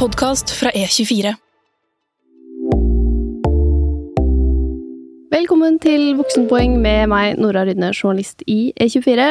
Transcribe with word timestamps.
podkast 0.00 0.48
fra 0.56 0.70
E24. 0.72 1.34
Velkommen 5.28 5.76
til 5.82 6.14
Voksenpoeng 6.16 6.78
med 6.80 7.10
meg, 7.12 7.36
Nora 7.36 7.66
Rydne, 7.68 7.90
journalist 7.92 8.40
i 8.48 8.72
E24. 8.80 9.26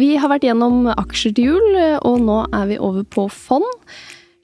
Vi 0.00 0.14
har 0.16 0.32
vært 0.32 0.46
gjennom 0.48 0.88
aksjer 0.94 1.36
til 1.36 1.50
jul, 1.50 1.76
og 2.08 2.24
nå 2.24 2.38
er 2.56 2.72
vi 2.72 2.80
over 2.80 3.04
på 3.04 3.26
fond. 3.28 3.68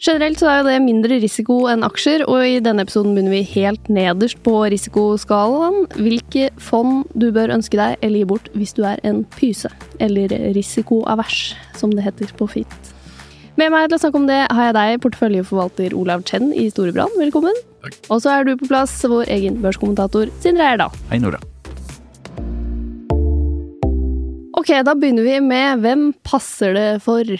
Generelt 0.04 0.44
så 0.44 0.52
er 0.52 0.68
det 0.68 0.76
mindre 0.84 1.16
risiko 1.24 1.62
enn 1.72 1.88
aksjer, 1.88 2.26
og 2.28 2.44
i 2.44 2.60
denne 2.60 2.84
episoden 2.84 3.16
begynner 3.16 3.38
vi 3.38 3.42
helt 3.54 3.88
nederst 3.88 4.44
på 4.44 4.58
risikoskalaen. 4.76 5.86
Hvilke 5.96 6.50
fond 6.60 7.06
du 7.16 7.30
bør 7.32 7.56
ønske 7.56 7.80
deg 7.80 7.96
eller 8.04 8.20
gi 8.20 8.30
bort 8.36 8.52
hvis 8.52 8.76
du 8.76 8.84
er 8.84 9.00
en 9.00 9.24
pyse, 9.40 9.72
eller 9.96 10.36
risikoavers, 10.52 11.54
som 11.80 11.96
det 11.96 12.04
heter 12.04 12.36
på 12.36 12.52
fint. 12.60 12.89
Med 13.60 13.68
meg 13.74 13.90
til 13.90 13.98
å 13.98 14.00
snakke 14.00 14.16
om 14.16 14.24
det 14.24 14.38
har 14.48 14.70
jeg 14.70 14.72
deg, 14.72 14.98
porteføljeforvalter 15.04 15.92
Olav 15.98 16.22
Chen 16.24 16.46
i 16.56 16.70
Storebrand. 16.72 17.12
Velkommen. 17.20 17.58
Takk. 17.84 17.98
Og 18.08 18.22
så 18.24 18.30
er 18.32 18.46
du 18.48 18.54
på 18.56 18.70
plass, 18.70 18.94
vår 19.04 19.28
egen 19.34 19.58
børskommentator 19.60 20.32
Sindre 20.40 20.64
Eierdal. 20.64 20.94
Hei, 21.10 21.18
Nora. 21.20 21.42
Ok, 24.56 24.72
da 24.86 24.96
begynner 24.96 25.28
vi 25.28 25.36
med 25.44 25.84
hvem 25.84 26.08
passer 26.24 26.72
det 26.78 26.88
for? 27.04 27.36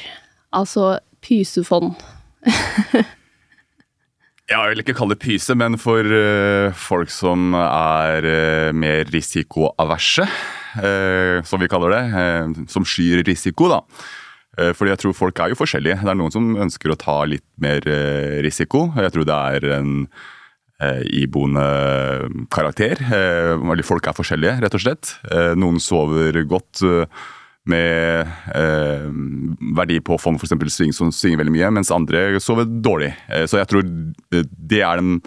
Altså 0.52 0.98
pysefond. 1.24 1.96
Ja, 2.44 3.06
jeg 4.52 4.74
vil 4.74 4.84
ikke 4.84 4.98
kalle 5.00 5.16
det 5.16 5.24
pyse, 5.24 5.56
men 5.56 5.80
for 5.80 6.04
uh, 6.04 6.68
folk 6.76 7.08
som 7.16 7.54
er 7.56 8.28
uh, 8.28 8.70
mer 8.76 9.08
risikoaverse, 9.08 10.28
uh, 10.84 11.36
som 11.48 11.64
vi 11.64 11.72
kaller 11.72 11.96
det, 11.96 12.66
som 12.68 12.84
skyr 12.84 13.24
risiko, 13.24 13.72
da. 13.72 13.86
Eh, 14.58 14.72
fordi 14.74 14.94
jeg 14.94 15.02
tror 15.04 15.16
folk 15.16 15.40
er 15.40 15.52
jo 15.52 15.60
forskjellige. 15.60 16.00
Det 16.02 16.12
er 16.12 16.18
noen 16.18 16.34
som 16.34 16.52
ønsker 16.66 16.92
å 16.92 16.98
ta 16.98 17.22
litt 17.28 17.46
mer 17.62 17.86
eh, 17.86 18.40
risiko. 18.44 18.88
Jeg 18.98 19.14
tror 19.14 19.28
det 19.28 19.36
er 19.36 19.68
en 19.78 19.92
eh, 20.82 21.04
iboende 21.22 21.66
karakter. 22.52 23.02
Folk 23.86 24.10
er 24.10 24.16
forskjellige, 24.16 24.56
rett 24.64 24.78
og 24.78 24.82
slett. 24.86 25.14
Noen 25.58 25.78
sover 25.82 26.42
godt 26.50 26.82
med 27.70 28.26
verdi 29.76 29.98
på 30.02 30.16
fond 30.18 30.40
f.eks. 30.40 30.56
Sving, 30.72 30.94
som 30.96 31.12
svinger 31.14 31.42
veldig 31.42 31.54
mye, 31.54 31.70
mens 31.76 31.92
andre 31.94 32.40
sover 32.42 32.66
dårlig. 32.66 33.12
Så 33.46 33.60
jeg 33.60 33.68
tror 33.70 33.84
det 34.32 34.80
er 34.80 34.98
den 34.98 35.20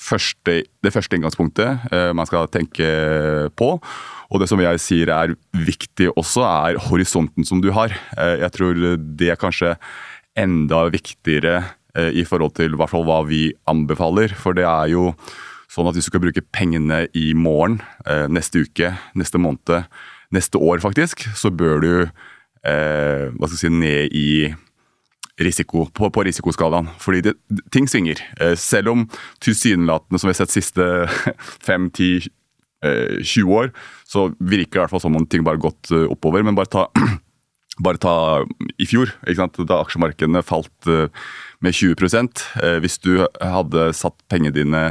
første, 0.00 0.62
det 0.64 0.92
første 0.92 1.20
inngangspunktet 1.20 1.92
man 2.16 2.26
skal 2.26 2.48
tenke 2.50 2.88
på. 3.60 3.74
Og 4.32 4.40
det 4.40 4.48
som 4.50 4.60
jeg 4.62 4.80
sier 4.82 5.12
er 5.12 5.34
viktig 5.52 6.10
også, 6.14 6.44
er 6.46 6.80
horisonten 6.88 7.46
som 7.46 7.60
du 7.64 7.70
har. 7.76 7.94
Eh, 8.16 8.40
jeg 8.44 8.54
tror 8.56 8.80
det 8.96 9.30
er 9.32 9.40
kanskje 9.40 9.74
enda 10.38 10.86
viktigere 10.92 11.56
eh, 11.96 12.10
i 12.22 12.24
forhold 12.28 12.56
til 12.58 12.76
hvert 12.78 12.92
fall 12.92 13.06
hva 13.08 13.22
vi 13.28 13.48
anbefaler. 13.70 14.34
For 14.38 14.56
det 14.56 14.66
er 14.68 14.92
jo 14.94 15.12
sånn 15.72 15.90
at 15.90 15.96
hvis 15.96 16.08
du 16.08 16.12
skal 16.12 16.24
bruke 16.24 16.44
pengene 16.54 17.04
i 17.18 17.32
morgen, 17.36 17.80
eh, 18.06 18.26
neste 18.30 18.64
uke, 18.64 18.94
neste 19.18 19.40
måned, 19.42 19.88
neste 20.34 20.60
år 20.60 20.82
faktisk, 20.84 21.26
så 21.36 21.52
bør 21.52 21.84
du 21.84 21.94
hva 22.64 23.44
skal 23.44 23.58
jeg 23.58 23.60
si, 23.60 23.68
ned 23.76 24.14
i 24.16 24.28
risiko, 25.44 25.82
på, 25.92 26.08
på 26.08 26.22
risikoskalaen. 26.24 26.86
Fordi 26.96 27.18
det, 27.26 27.34
ting 27.74 27.84
svinger. 27.84 28.22
Selv 28.56 28.94
om 28.94 29.02
tilsynelatende, 29.44 30.16
som 30.16 30.30
vi 30.30 30.32
har 30.32 30.38
sett 30.38 30.54
siste 30.54 30.86
5-10-20 32.84 33.58
år, 33.58 33.72
så 34.08 34.28
virker 34.38 34.72
det 34.72 34.78
i 34.78 34.82
hvert 34.84 34.94
fall 34.94 35.04
som 35.04 35.16
om 35.16 35.26
ting 35.26 35.44
bare 35.44 35.58
har 35.58 35.68
gått 35.70 35.92
eh, 35.94 36.06
oppover. 36.10 36.44
Men 36.46 36.56
bare 36.58 36.70
ta, 36.70 36.86
bare 37.84 38.00
ta 38.02 38.16
i 38.78 38.88
fjor, 38.88 39.12
da 39.24 39.80
aksjemarkedene 39.80 40.44
falt 40.46 40.90
eh, 40.90 41.08
med 41.64 41.74
20 41.74 42.04
eh, 42.62 42.78
Hvis 42.84 42.98
du 43.02 43.26
hadde 43.40 43.92
satt 43.96 44.16
pengene 44.28 44.54
dine 44.54 44.84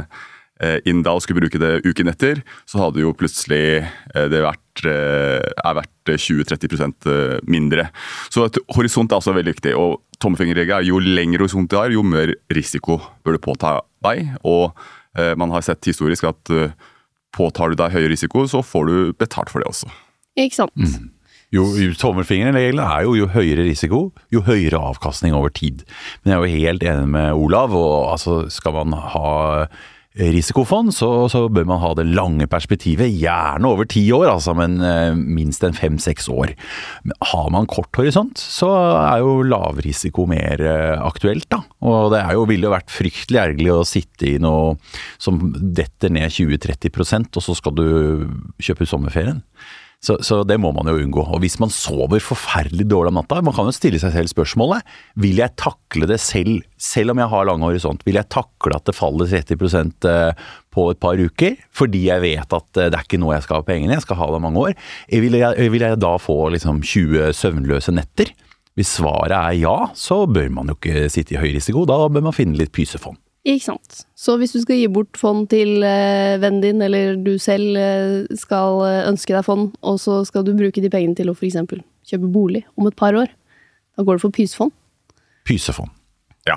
eh, 0.62 0.78
inn 0.88 1.02
da 1.04 1.14
og 1.16 1.24
skulle 1.24 1.42
bruke 1.44 1.60
det 1.60 1.84
uken 1.86 2.10
etter, 2.12 2.42
så 2.66 2.82
hadde 2.86 3.04
jo 3.04 3.14
plutselig 3.16 3.82
eh, 3.84 4.26
det 4.30 4.42
vært, 4.44 4.84
eh, 4.88 5.42
er 5.42 5.78
verdt 5.80 6.14
20-30 6.14 7.08
eh, 7.10 7.38
mindre. 7.48 7.88
Så 8.32 8.46
et 8.46 8.58
horisont 8.76 9.12
er 9.12 9.20
også 9.20 9.36
veldig 9.36 9.56
viktig. 9.56 9.76
og 9.78 10.02
Tommefingerregelen 10.22 10.82
er 10.84 10.88
jo 10.88 11.00
lengre 11.02 11.44
horisont 11.44 11.70
du 11.70 11.78
har, 11.78 11.92
jo 11.92 12.04
mer 12.06 12.34
risiko 12.52 13.00
bør 13.24 13.38
du 13.38 13.44
påta 13.44 13.78
deg. 14.06 14.34
Og 14.44 14.72
eh, 15.18 15.34
man 15.40 15.54
har 15.54 15.64
sett 15.66 15.90
historisk 15.90 16.28
at 16.30 16.54
eh, 16.54 16.74
påtar 17.34 17.72
du 17.72 17.78
deg 17.80 17.94
høy 17.94 18.06
risiko, 18.12 18.46
så 18.50 18.62
får 18.64 18.88
du 18.90 18.96
betalt 19.18 19.52
for 19.52 19.62
det 19.62 19.70
også. 19.70 19.90
Ikke 20.40 20.62
sant? 20.62 20.74
Mm. 20.78 21.10
Jo, 21.54 21.64
tommelfingeren 22.00 22.56
er 22.58 23.04
jo 23.06 23.14
jo 23.14 23.28
høyere 23.30 23.62
risiko, 23.68 24.08
jo 24.34 24.42
høyere 24.42 24.80
avkastning 24.80 25.36
over 25.36 25.52
tid. 25.54 25.84
Men 26.22 26.32
jeg 26.32 26.36
er 26.36 26.42
jo 26.42 26.62
helt 26.64 26.86
enig 26.90 27.10
med 27.14 27.38
Olav, 27.38 27.74
og 27.78 28.10
altså 28.14 28.40
skal 28.50 28.74
man 28.80 28.96
ha 29.14 29.66
risikofond, 30.14 30.92
så, 30.94 31.08
så 31.30 31.44
bør 31.50 31.66
man 31.66 31.80
ha 31.82 31.90
det 31.98 32.06
lange 32.14 32.46
perspektivet, 32.50 33.10
gjerne 33.18 33.66
over 33.66 33.88
ti 33.90 34.04
år, 34.14 34.28
altså, 34.36 34.54
men 34.54 34.76
eh, 34.84 35.16
minst 35.18 35.64
en 35.66 35.74
fem-seks 35.74 36.28
år. 36.30 36.52
Men 37.02 37.18
har 37.32 37.50
man 37.54 37.66
kort 37.70 37.90
horisont, 37.98 38.38
så 38.38 38.70
er 39.00 39.24
jo 39.24 39.40
lavrisiko 39.48 40.28
mer 40.30 40.62
eh, 40.62 40.94
aktuelt, 41.02 41.48
da. 41.50 41.64
Og 41.82 42.12
det 42.14 42.22
er 42.22 42.38
jo, 42.38 42.46
ville 42.50 42.68
jo 42.68 42.74
vært 42.76 42.94
fryktelig 42.94 43.42
ergerlig 43.42 43.74
å 43.74 43.86
sitte 43.88 44.30
i 44.30 44.38
noe 44.42 44.76
som 45.18 45.40
detter 45.54 46.14
ned 46.14 46.30
20-30% 46.30 47.34
og 47.34 47.42
så 47.42 47.56
skal 47.58 47.74
du 47.74 47.86
kjøpe 48.62 48.86
ut 48.86 48.94
sommerferien. 48.94 49.42
Så, 50.04 50.18
så 50.20 50.42
det 50.44 50.58
må 50.60 50.68
man 50.76 50.88
jo 50.90 50.98
unngå. 51.00 51.22
Og 51.32 51.40
hvis 51.40 51.56
man 51.62 51.72
sover 51.72 52.20
forferdelig 52.20 52.84
dårlig 52.90 53.12
om 53.12 53.18
natta, 53.22 53.40
man 53.44 53.54
kan 53.56 53.68
jo 53.70 53.72
stille 53.72 54.00
seg 54.02 54.12
selv 54.12 54.32
spørsmålet 54.32 54.84
vil 55.20 55.40
jeg 55.40 55.56
takle 55.60 56.08
det 56.10 56.18
selv, 56.20 56.60
selv 56.76 57.14
om 57.14 57.22
jeg 57.22 57.32
har 57.32 57.48
lang 57.48 57.64
horisont. 57.64 58.04
Vil 58.04 58.18
jeg 58.20 58.28
takle 58.32 58.76
at 58.76 58.84
det 58.84 58.96
faller 58.98 59.30
30 59.30 59.64
eh, 60.10 60.44
på 60.74 60.86
et 60.92 61.00
par 61.00 61.20
uker, 61.20 61.56
fordi 61.72 62.04
jeg 62.10 62.24
vet 62.24 62.56
at 62.58 62.82
eh, 62.82 62.90
det 62.92 63.00
er 63.00 63.08
ikke 63.08 63.22
nå 63.22 63.32
jeg 63.32 63.46
skal 63.46 63.62
ha 63.62 63.68
pengene, 63.70 63.96
jeg 63.96 64.04
skal 64.04 64.20
ha 64.20 64.28
det 64.34 64.42
mange 64.44 64.66
år. 64.68 64.76
Eh, 65.08 65.22
Vil 65.24 65.38
jeg, 65.40 65.70
vil 65.72 65.86
jeg 65.88 66.02
da 66.04 66.14
få 66.20 66.38
liksom 66.52 66.84
20 66.84 67.32
søvnløse 67.40 67.96
netter? 67.96 68.34
Hvis 68.74 68.96
svaret 68.98 69.32
er 69.38 69.56
ja, 69.62 69.76
så 69.96 70.24
bør 70.26 70.50
man 70.52 70.72
jo 70.72 70.76
ikke 70.76 71.06
sitte 71.12 71.36
i 71.36 71.40
høy 71.40 71.52
risiko. 71.54 71.86
Da 71.88 72.02
bør 72.10 72.28
man 72.28 72.36
finne 72.36 72.58
litt 72.58 72.74
pysefond. 72.74 73.16
Ikke 73.44 73.66
sant. 73.66 74.04
Så 74.16 74.38
hvis 74.40 74.54
du 74.54 74.60
skal 74.62 74.78
gi 74.78 74.86
bort 74.88 75.18
fond 75.20 75.44
til 75.52 75.82
eh, 75.84 76.38
vennen 76.40 76.62
din, 76.64 76.80
eller 76.84 77.18
du 77.20 77.34
selv 77.42 77.76
eh, 77.76 78.36
skal 78.40 78.80
eh, 78.88 79.02
ønske 79.10 79.34
deg 79.36 79.44
fond, 79.44 79.74
og 79.84 79.98
så 80.00 80.22
skal 80.24 80.46
du 80.46 80.54
bruke 80.56 80.80
de 80.80 80.88
pengene 80.92 81.18
til 81.18 81.28
å 81.28 81.36
f.eks. 81.36 81.58
kjøpe 82.08 82.30
bolig 82.32 82.64
om 82.80 82.88
et 82.88 82.96
par 82.96 83.16
år, 83.20 83.28
da 83.94 84.06
går 84.06 84.16
det 84.16 84.24
for 84.24 84.32
pysefond. 84.34 84.72
Pysefond. 85.44 85.92
Ja. 86.48 86.56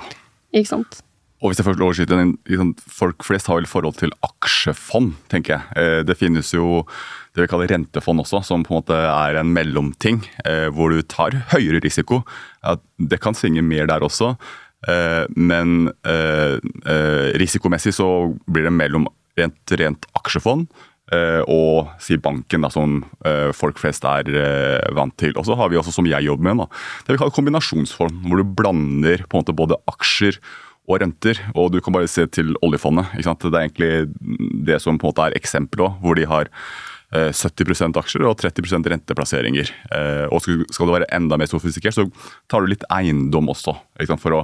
Ikke 0.56 0.72
sant. 0.72 1.02
Og 1.38 1.52
hvis 1.52 1.60
jeg 1.60 1.68
først 1.68 1.78
lov 1.78 1.94
den, 2.10 2.32
liksom, 2.50 2.72
Folk 2.90 3.22
flest 3.22 3.46
har 3.46 3.60
vel 3.60 3.68
forhold 3.70 3.98
til 4.00 4.10
aksjefond, 4.26 5.12
tenker 5.30 5.54
jeg. 5.54 5.76
Eh, 5.78 6.00
Det 6.08 6.16
finnes 6.18 6.50
jo 6.54 6.82
det 7.36 7.44
vi 7.44 7.50
kaller 7.52 7.70
rentefond 7.70 8.24
også, 8.24 8.40
som 8.42 8.64
på 8.66 8.72
en 8.74 8.80
måte 8.80 8.96
er 8.96 9.38
en 9.38 9.52
mellomting. 9.54 10.24
eh, 10.44 10.66
Hvor 10.72 10.90
du 10.90 11.02
tar 11.02 11.36
høyere 11.52 11.84
risiko. 11.84 12.24
Det 12.98 13.20
kan 13.20 13.34
svinge 13.34 13.62
mer 13.62 13.86
der 13.86 14.00
også. 14.00 14.36
Eh, 14.86 15.24
Men 15.34 15.90
eh, 16.06 16.58
eh, 16.58 17.26
risikomessig 17.40 17.94
så 17.96 18.08
blir 18.46 18.68
det 18.68 18.74
mellom 18.74 19.08
rent, 19.38 19.58
rent 19.78 20.08
aksjefond 20.18 20.70
og 21.48 21.86
si 22.04 22.18
banken, 22.20 22.60
da, 22.60 22.68
som 22.68 22.98
folk 23.56 23.78
flest 23.80 24.02
er 24.04 24.26
vant 24.92 25.14
til. 25.16 25.30
Og 25.40 25.46
så 25.48 25.54
har 25.56 25.70
vi 25.72 25.78
også, 25.80 25.94
som 25.96 26.04
jeg 26.04 26.26
jobber 26.26 26.44
med, 26.44 26.60
da, 26.60 26.66
det 27.06 27.14
vi 27.14 27.20
kaller 27.22 27.32
kombinasjonsfond, 27.32 28.18
hvor 28.28 28.42
du 28.42 28.50
blander 28.58 29.22
på 29.24 29.38
en 29.38 29.40
måte 29.40 29.54
både 29.56 29.78
aksjer 29.88 30.36
og 30.84 31.00
renter. 31.00 31.40
Og 31.56 31.72
du 31.72 31.80
kan 31.80 31.96
bare 31.96 32.10
se 32.12 32.26
til 32.28 32.52
oljefondet. 32.60 33.08
Det 33.16 33.48
er 33.48 33.56
egentlig 33.62 33.90
det 34.68 34.82
som 34.84 35.00
på 35.00 35.08
en 35.08 35.14
måte 35.14 35.30
er 35.30 35.38
eksempelet 35.40 35.86
òg, 35.86 35.96
hvor 36.04 36.20
de 36.20 36.28
har 36.28 36.52
70% 37.08 37.96
aksjer 37.96 38.24
og 38.28 38.36
30 38.42 38.90
renteplasseringer. 38.92 39.70
Eh, 39.96 40.24
og 40.28 40.42
skal 40.44 40.88
du 40.88 40.92
være 40.92 41.08
enda 41.16 41.38
mer 41.40 41.48
sofistikert, 41.48 41.96
så 41.96 42.04
tar 42.50 42.64
du 42.64 42.72
litt 42.72 42.84
eiendom 42.92 43.48
også. 43.48 43.76
For 44.20 44.36
å 44.36 44.42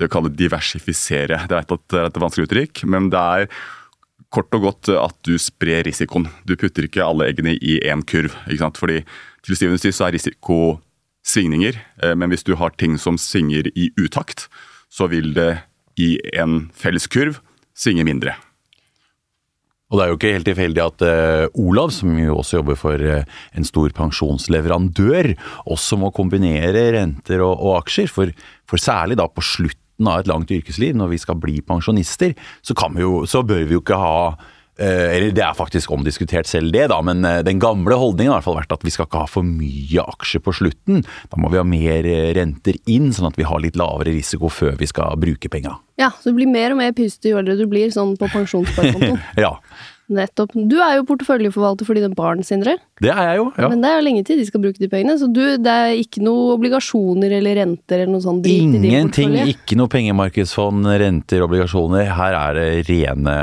det 0.00 0.10
vi 0.12 0.34
diversifisere. 0.44 1.40
Det 1.48 1.56
er 1.56 1.64
et, 1.64 1.86
det 1.88 2.02
er 2.02 2.10
et 2.10 2.20
vanskelig 2.20 2.48
uttrykk, 2.48 2.84
men 2.92 3.08
det 3.12 3.22
er 3.22 3.48
kort 4.32 4.52
og 4.56 4.68
godt 4.68 4.92
at 4.96 5.16
du 5.28 5.34
sprer 5.40 5.84
risikoen. 5.88 6.28
Du 6.48 6.54
putter 6.56 6.88
ikke 6.88 7.04
alle 7.04 7.30
eggene 7.30 7.56
i 7.56 7.78
én 7.80 8.04
kurv. 8.04 8.32
Fordi 8.76 9.02
til 9.42 9.56
syvende 9.58 9.80
og 9.80 9.84
sist 9.84 10.04
er 10.04 10.12
risiko 10.12 10.58
svingninger, 11.24 11.78
eh, 12.02 12.14
men 12.14 12.32
hvis 12.32 12.44
du 12.44 12.56
har 12.60 12.76
ting 12.76 12.98
som 12.98 13.16
svinger 13.20 13.70
i 13.72 13.90
utakt, 13.96 14.48
så 14.92 15.08
vil 15.08 15.32
det 15.32 15.62
i 15.96 16.16
en 16.36 16.70
felles 16.76 17.06
kurv 17.08 17.40
svinge 17.76 18.04
mindre. 18.04 18.36
Og 19.92 19.98
det 19.98 20.04
er 20.04 20.08
jo 20.10 20.16
ikke 20.16 20.32
helt 20.32 20.48
tilfeldig 20.48 20.80
at 20.80 21.04
uh, 21.04 21.60
Olav, 21.60 21.92
som 21.92 22.16
jo 22.16 22.38
også 22.40 22.58
jobber 22.62 22.78
for 22.80 22.96
uh, 23.04 23.26
en 23.52 23.68
stor 23.68 23.92
pensjonsleverandør, 23.92 25.34
også 25.68 25.98
må 26.00 26.08
kombinere 26.16 26.86
renter 26.96 27.44
og, 27.44 27.60
og 27.60 27.76
aksjer. 27.82 28.08
For, 28.08 28.32
for 28.64 28.80
særlig 28.80 29.20
da 29.20 29.28
på 29.28 29.44
slutten 29.44 30.08
av 30.08 30.22
et 30.22 30.32
langt 30.32 30.50
yrkesliv, 30.56 30.96
når 30.96 31.12
vi 31.12 31.20
skal 31.20 31.36
bli 31.42 31.60
pensjonister, 31.68 32.32
så, 32.64 32.76
vi 32.96 33.04
jo, 33.04 33.22
så 33.28 33.44
bør 33.44 33.66
vi 33.68 33.76
jo 33.76 33.84
ikke 33.84 34.00
ha 34.00 34.16
eller 34.80 35.34
det 35.36 35.42
er 35.44 35.56
faktisk 35.56 35.90
omdiskutert 35.92 36.48
selv 36.48 36.72
det, 36.72 36.86
da, 36.88 36.96
men 37.04 37.24
eh, 37.28 37.42
den 37.44 37.60
gamle 37.60 37.96
holdningen 37.98 38.32
har 38.32 38.38
i 38.38 38.40
hvert 38.40 38.46
fall 38.46 38.56
vært 38.56 38.72
at 38.72 38.86
vi 38.86 38.92
skal 38.94 39.08
ikke 39.08 39.20
ha 39.20 39.28
for 39.28 39.44
mye 39.46 40.04
aksjer 40.14 40.42
på 40.44 40.54
slutten. 40.56 41.02
Da 41.28 41.40
må 41.40 41.50
vi 41.52 41.60
ha 41.60 41.66
mer 41.66 42.08
eh, 42.08 42.30
renter 42.38 42.78
inn, 42.90 43.10
sånn 43.12 43.28
at 43.28 43.36
vi 43.36 43.46
har 43.48 43.60
litt 43.60 43.76
lavere 43.76 44.14
risiko 44.16 44.48
før 44.52 44.78
vi 44.80 44.88
skal 44.88 45.18
bruke 45.20 45.52
penga. 45.52 45.76
Ja, 46.00 46.08
så 46.18 46.32
du 46.32 46.40
blir 46.40 46.50
mer 46.50 46.72
og 46.72 46.80
mer 46.80 46.94
pysete 46.96 47.34
jo 47.34 47.40
eldre 47.42 47.58
du 47.60 47.66
blir, 47.68 47.92
sånn 47.94 48.16
på 48.20 48.30
pensjonssparekontoen. 48.32 49.20
Ja, 49.44 49.56
Nettopp. 50.14 50.52
Du 50.68 50.76
er 50.84 50.98
jo 50.98 51.04
porteføljeforvalter 51.08 51.88
for 51.88 51.98
dine 51.98 52.10
barn, 52.14 52.42
Sindre. 52.46 52.76
det 53.02 53.10
er 53.10 53.22
jeg 53.32 53.38
jo. 53.40 53.46
ja. 53.58 53.68
Men 53.72 53.80
det 53.82 53.90
er 53.90 53.96
jo 53.98 54.04
lenge 54.06 54.24
til 54.28 54.38
de 54.38 54.46
skal 54.48 54.62
bruke 54.62 54.78
de 54.82 54.88
pengene, 54.92 55.16
så 55.20 55.26
du, 55.32 55.40
det 55.58 55.72
er 55.72 55.94
ikke 55.98 56.22
noe 56.22 56.54
obligasjoner 56.58 57.34
eller 57.38 57.56
renter 57.62 58.02
eller 58.04 58.12
noe 58.14 58.24
sånt 58.24 58.44
drit 58.44 58.62
i 58.62 58.72
din 58.76 58.84
Ingenting, 58.90 59.30
portefølje. 59.32 59.54
ikke 59.56 59.78
noe 59.80 59.92
pengemarkedsfond, 59.96 60.90
renter, 61.04 61.44
obligasjoner. 61.46 62.10
Her 62.16 62.38
er 62.40 62.60
det 62.60 62.68
rene 62.90 63.36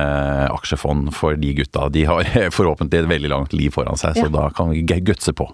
aksjefond 0.56 1.14
for 1.18 1.36
de 1.40 1.54
gutta. 1.62 1.90
De 1.94 2.06
har 2.10 2.24
forhåpentlig 2.58 3.04
et 3.04 3.10
veldig 3.16 3.34
langt 3.36 3.56
liv 3.58 3.74
foran 3.76 3.98
seg, 4.00 4.16
så 4.20 4.28
Ja. 4.30 4.36
da 4.40 4.50
kan 4.56 4.70
vi 4.76 4.84
gutse 4.86 5.34
på. 5.34 5.50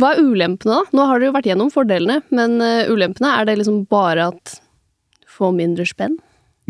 Hva 0.00 0.08
er 0.16 0.24
ulempene 0.26 0.74
da? 0.80 0.82
Nå 0.96 1.04
har 1.06 1.20
dere 1.20 1.28
jo 1.30 1.34
vært 1.36 1.46
gjennom 1.52 1.68
fordelene, 1.70 2.16
men 2.34 2.56
eh, 2.64 2.88
ulempene, 2.90 3.30
er 3.38 3.46
det 3.46 3.60
liksom 3.60 3.84
bare 3.86 4.24
at 4.32 4.56
du 5.22 5.28
får 5.36 5.52
mindre 5.54 5.86
spenn? 5.86 6.16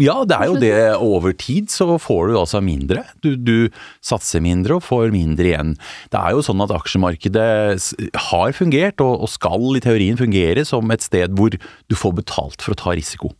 Ja, 0.00 0.16
det 0.26 0.34
er 0.34 0.48
jo 0.50 0.56
det. 0.58 0.74
Over 0.98 1.34
tid 1.38 1.70
så 1.70 1.86
får 2.02 2.32
du 2.32 2.38
altså 2.40 2.58
mindre. 2.64 3.04
Du, 3.22 3.34
du 3.38 3.70
satser 4.02 4.42
mindre 4.42 4.80
og 4.80 4.82
får 4.82 5.14
mindre 5.14 5.52
igjen. 5.52 5.76
Det 6.10 6.18
er 6.18 6.34
jo 6.34 6.42
sånn 6.42 6.64
at 6.64 6.74
aksjemarkedet 6.74 8.18
har 8.30 8.56
fungert, 8.58 9.04
og, 9.04 9.22
og 9.22 9.30
skal 9.30 9.78
i 9.78 9.84
teorien 9.84 10.18
fungere 10.18 10.66
som 10.66 10.90
et 10.90 11.06
sted 11.06 11.38
hvor 11.38 11.54
du 11.54 11.96
får 11.98 12.18
betalt 12.18 12.64
for 12.64 12.74
å 12.74 12.80
ta 12.80 12.96
risiko. 12.98 13.30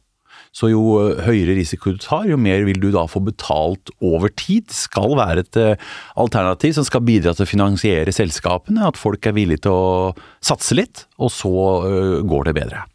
Så 0.54 0.70
jo 0.70 0.84
høyere 1.26 1.56
risiko 1.58 1.90
du 1.90 1.98
tar, 1.98 2.28
jo 2.30 2.38
mer 2.38 2.62
vil 2.68 2.78
du 2.78 2.92
da 2.94 3.02
få 3.10 3.18
betalt 3.26 3.90
over 3.98 4.30
tid. 4.38 4.70
Skal 4.70 5.16
være 5.18 5.42
et 5.42 5.60
alternativ 6.14 6.76
som 6.78 6.86
skal 6.86 7.02
bidra 7.02 7.34
til 7.34 7.48
å 7.48 7.50
finansiere 7.50 8.14
selskapene. 8.14 8.86
At 8.86 9.00
folk 9.00 9.26
er 9.26 9.34
villige 9.34 9.66
til 9.66 9.74
å 9.74 10.14
satse 10.38 10.78
litt, 10.78 11.08
og 11.18 11.34
så 11.34 11.50
går 12.22 12.52
det 12.52 12.58
bedre. 12.62 12.86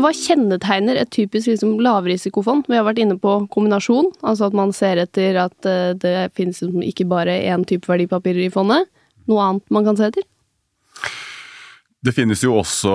Hva 0.00 0.12
kjennetegner 0.16 0.96
et 0.96 1.10
typisk 1.12 1.50
liksom, 1.50 1.76
lavrisikofond? 1.84 2.68
Vi 2.70 2.78
har 2.78 2.86
vært 2.86 3.00
inne 3.02 3.18
på 3.20 3.34
kombinasjon, 3.52 4.10
altså 4.24 4.48
at 4.48 4.56
man 4.56 4.72
ser 4.76 5.00
etter 5.02 5.36
at 5.42 5.68
eh, 5.68 5.92
det 6.00 6.30
finnes 6.38 6.62
liksom 6.62 6.84
ikke 6.86 7.08
bare 7.10 7.36
én 7.50 7.66
type 7.68 7.90
verdipapirer 7.90 8.46
i 8.46 8.52
fondet. 8.54 8.88
Noe 9.28 9.44
annet 9.44 9.74
man 9.74 9.86
kan 9.88 9.98
se 9.98 10.08
etter? 10.08 10.24
Det 12.00 12.14
finnes 12.16 12.40
jo 12.40 12.54
også 12.56 12.90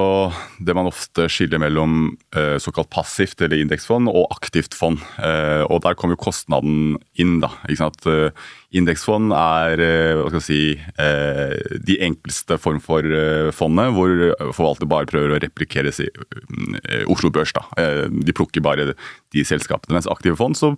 det 0.66 0.74
man 0.74 0.88
ofte 0.90 1.28
skiller 1.30 1.60
mellom 1.62 2.16
eh, 2.34 2.56
såkalt 2.57 2.90
passivt 2.90 3.44
eller 3.46 3.62
indeksfond 3.62 4.10
og 4.10 4.31
aktivt 4.34 4.74
fond. 4.74 4.98
Eh, 5.22 5.62
og 5.69 5.84
der 5.84 5.94
kommer 5.94 6.18
jo 6.18 6.24
kostnaden 6.24 6.96
inn. 7.22 7.36
da? 7.44 7.52
Eh, 7.69 8.50
Indeksfond 8.75 9.30
er 9.38 9.80
si, 10.44 10.74
de 11.86 11.96
enkleste 12.04 12.57
form 12.60 12.81
for 12.84 13.06
fondet, 13.56 13.94
hvor 13.96 14.10
forvalter 14.57 14.90
bare 14.90 15.07
prøver 15.07 15.36
å 15.38 15.40
replikere 15.40 15.94
Oslo 17.07 17.30
Børs. 17.31 17.54
da. 17.56 17.63
De 18.10 18.36
plukker 18.36 18.66
bare 18.66 18.90
de 18.98 19.46
selskapene. 19.48 19.96
Mens 19.96 20.10
aktive 20.12 20.36
fond 20.36 20.57
så 20.57 20.74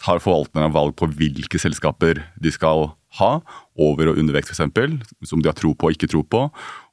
tar 0.00 0.22
forvalterne 0.22 0.72
valg 0.72 0.96
på 0.96 1.10
hvilke 1.12 1.60
selskaper 1.60 2.22
de 2.40 2.54
skal 2.54 2.94
ha, 3.18 3.32
over- 3.76 4.12
og 4.12 4.18
undervekt 4.20 4.48
f.eks., 4.52 5.28
som 5.28 5.42
de 5.42 5.50
har 5.50 5.56
tro 5.58 5.74
på 5.76 5.90
og 5.90 5.96
ikke 5.96 6.08
tro 6.08 6.22
på, 6.24 6.46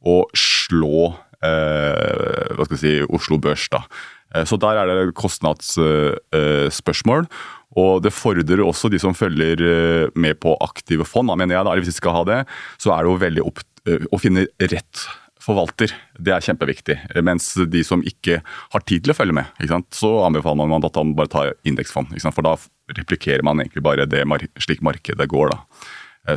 og 0.05 0.29
slå 0.37 1.15
eh, 1.43 2.53
hva 2.55 2.65
skal 2.67 2.77
si, 2.79 3.01
Oslo 3.09 3.37
Børs. 3.41 3.67
da. 3.71 3.81
Eh, 4.35 4.43
Så 4.45 4.57
der 4.59 4.75
er 4.77 4.85
det 4.87 5.13
kostnadsspørsmål. 5.17 7.25
Og 7.77 8.01
det 8.01 8.13
fordrer 8.15 8.63
også 8.65 8.89
de 8.89 8.97
som 8.99 9.13
følger 9.13 9.61
eh, 9.61 10.09
med 10.15 10.39
på 10.41 10.57
aktive 10.61 11.05
fond. 11.05 11.27
Da 11.29 11.35
mener 11.37 11.55
jeg 11.55 11.65
da, 11.65 11.75
Hvis 11.77 11.85
de 11.91 11.99
skal 11.99 12.11
ha 12.17 12.23
det, 12.25 12.45
så 12.81 12.91
er 12.95 13.03
det 13.03 13.09
jo 13.11 13.17
veldig 13.25 13.43
opp 13.45 13.59
å 14.13 14.17
finne 14.19 14.47
rett 14.59 15.07
forvalter. 15.41 15.87
Det 16.19 16.31
er 16.35 16.41
kjempeviktig. 16.43 16.97
Mens 17.23 17.53
de 17.55 17.83
som 17.87 18.03
ikke 18.05 18.41
har 18.43 18.81
tid 18.85 19.03
til 19.05 19.11
å 19.13 19.17
følge 19.17 19.33
med, 19.33 19.45
så 19.95 20.25
anbefaler 20.27 20.67
man 20.67 20.83
at 20.85 20.95
man 20.99 21.15
bare 21.17 21.27
tar 21.31 21.53
indeksfond. 21.65 22.07
For 22.35 22.43
da 22.45 22.53
replikerer 22.99 23.43
man 23.47 23.59
egentlig 23.63 23.83
bare 23.85 24.05
det 24.05 24.25
slik 24.61 24.81
markedet 24.85 25.27
går. 25.31 25.47
da. 25.55 25.59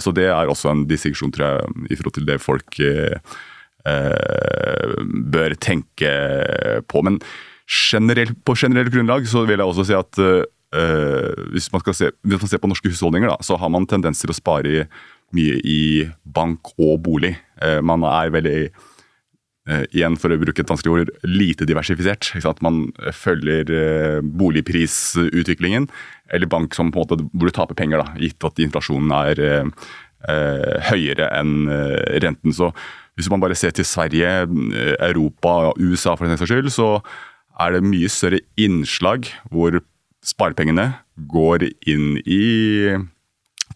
Så 0.01 0.13
det 0.15 0.27
er 0.31 0.47
også 0.49 0.71
en 0.71 0.87
distinksjon, 0.89 1.33
tror 1.35 1.45
jeg, 1.45 1.59
i 1.91 1.97
forhold 1.99 2.15
til 2.15 2.27
det 2.31 2.39
folk 2.41 2.79
bør 3.85 5.55
tenke 5.61 6.13
på. 6.89 7.03
Men 7.03 7.19
generelt, 7.67 8.37
på 8.45 8.57
generelt 8.59 8.93
grunnlag 8.93 9.27
så 9.29 9.45
vil 9.49 9.59
jeg 9.61 9.69
også 9.69 9.87
si 9.89 9.97
at 9.97 10.21
eh, 10.23 11.43
hvis, 11.53 11.71
man 11.73 11.85
se, 11.95 12.13
hvis 12.23 12.45
man 12.45 12.51
ser 12.51 12.63
på 12.63 12.71
norske 12.71 12.93
husholdninger, 12.93 13.33
da, 13.33 13.39
så 13.45 13.59
har 13.61 13.73
man 13.73 13.89
tendens 13.91 14.23
til 14.23 14.33
å 14.33 14.37
spare 14.37 14.87
mye 15.33 15.59
i 15.65 15.83
bank 16.25 16.75
og 16.77 16.99
bolig. 17.07 17.35
Eh, 17.63 17.81
man 17.85 18.05
er 18.09 18.33
veldig 18.35 18.59
eh, 18.69 19.85
igjen 19.93 20.19
for 20.21 20.35
å 20.35 20.41
bruke 20.41 20.65
et 20.65 20.73
vanskelig 20.73 20.95
ord, 20.95 21.13
lite 21.29 21.69
diversifisert. 21.69 22.33
Man 22.65 22.85
følger 23.17 23.73
eh, 23.79 24.21
boligprisutviklingen, 24.23 25.89
eller 26.33 26.51
bank 26.51 26.77
som 26.77 26.93
på 26.93 27.01
en 27.01 27.07
måte, 27.07 27.29
hvor 27.33 27.49
du 27.49 27.57
taper 27.57 27.79
penger, 27.79 28.05
da, 28.05 28.17
gitt 28.21 28.49
at 28.49 28.61
inflasjonen 28.65 29.15
er 29.23 29.45
eh, 29.47 29.93
eh, 30.29 30.91
høyere 30.93 31.31
enn 31.41 31.71
eh, 31.73 32.19
renten. 32.25 32.57
Så 32.57 32.73
hvis 33.19 33.29
man 33.33 33.43
bare 33.43 33.57
ser 33.59 33.75
til 33.77 33.87
Sverige, 33.87 34.29
Europa 34.99 35.55
og 35.71 35.81
USA 35.81 36.15
for 36.17 36.27
den 36.27 36.39
saks 36.41 36.51
skyld, 36.51 36.71
så 36.73 36.91
er 37.61 37.75
det 37.75 37.85
mye 37.85 38.11
større 38.11 38.41
innslag 38.61 39.29
hvor 39.53 39.81
sparepengene 40.25 40.93
går 41.31 41.67
inn 41.91 42.17
i 42.25 42.45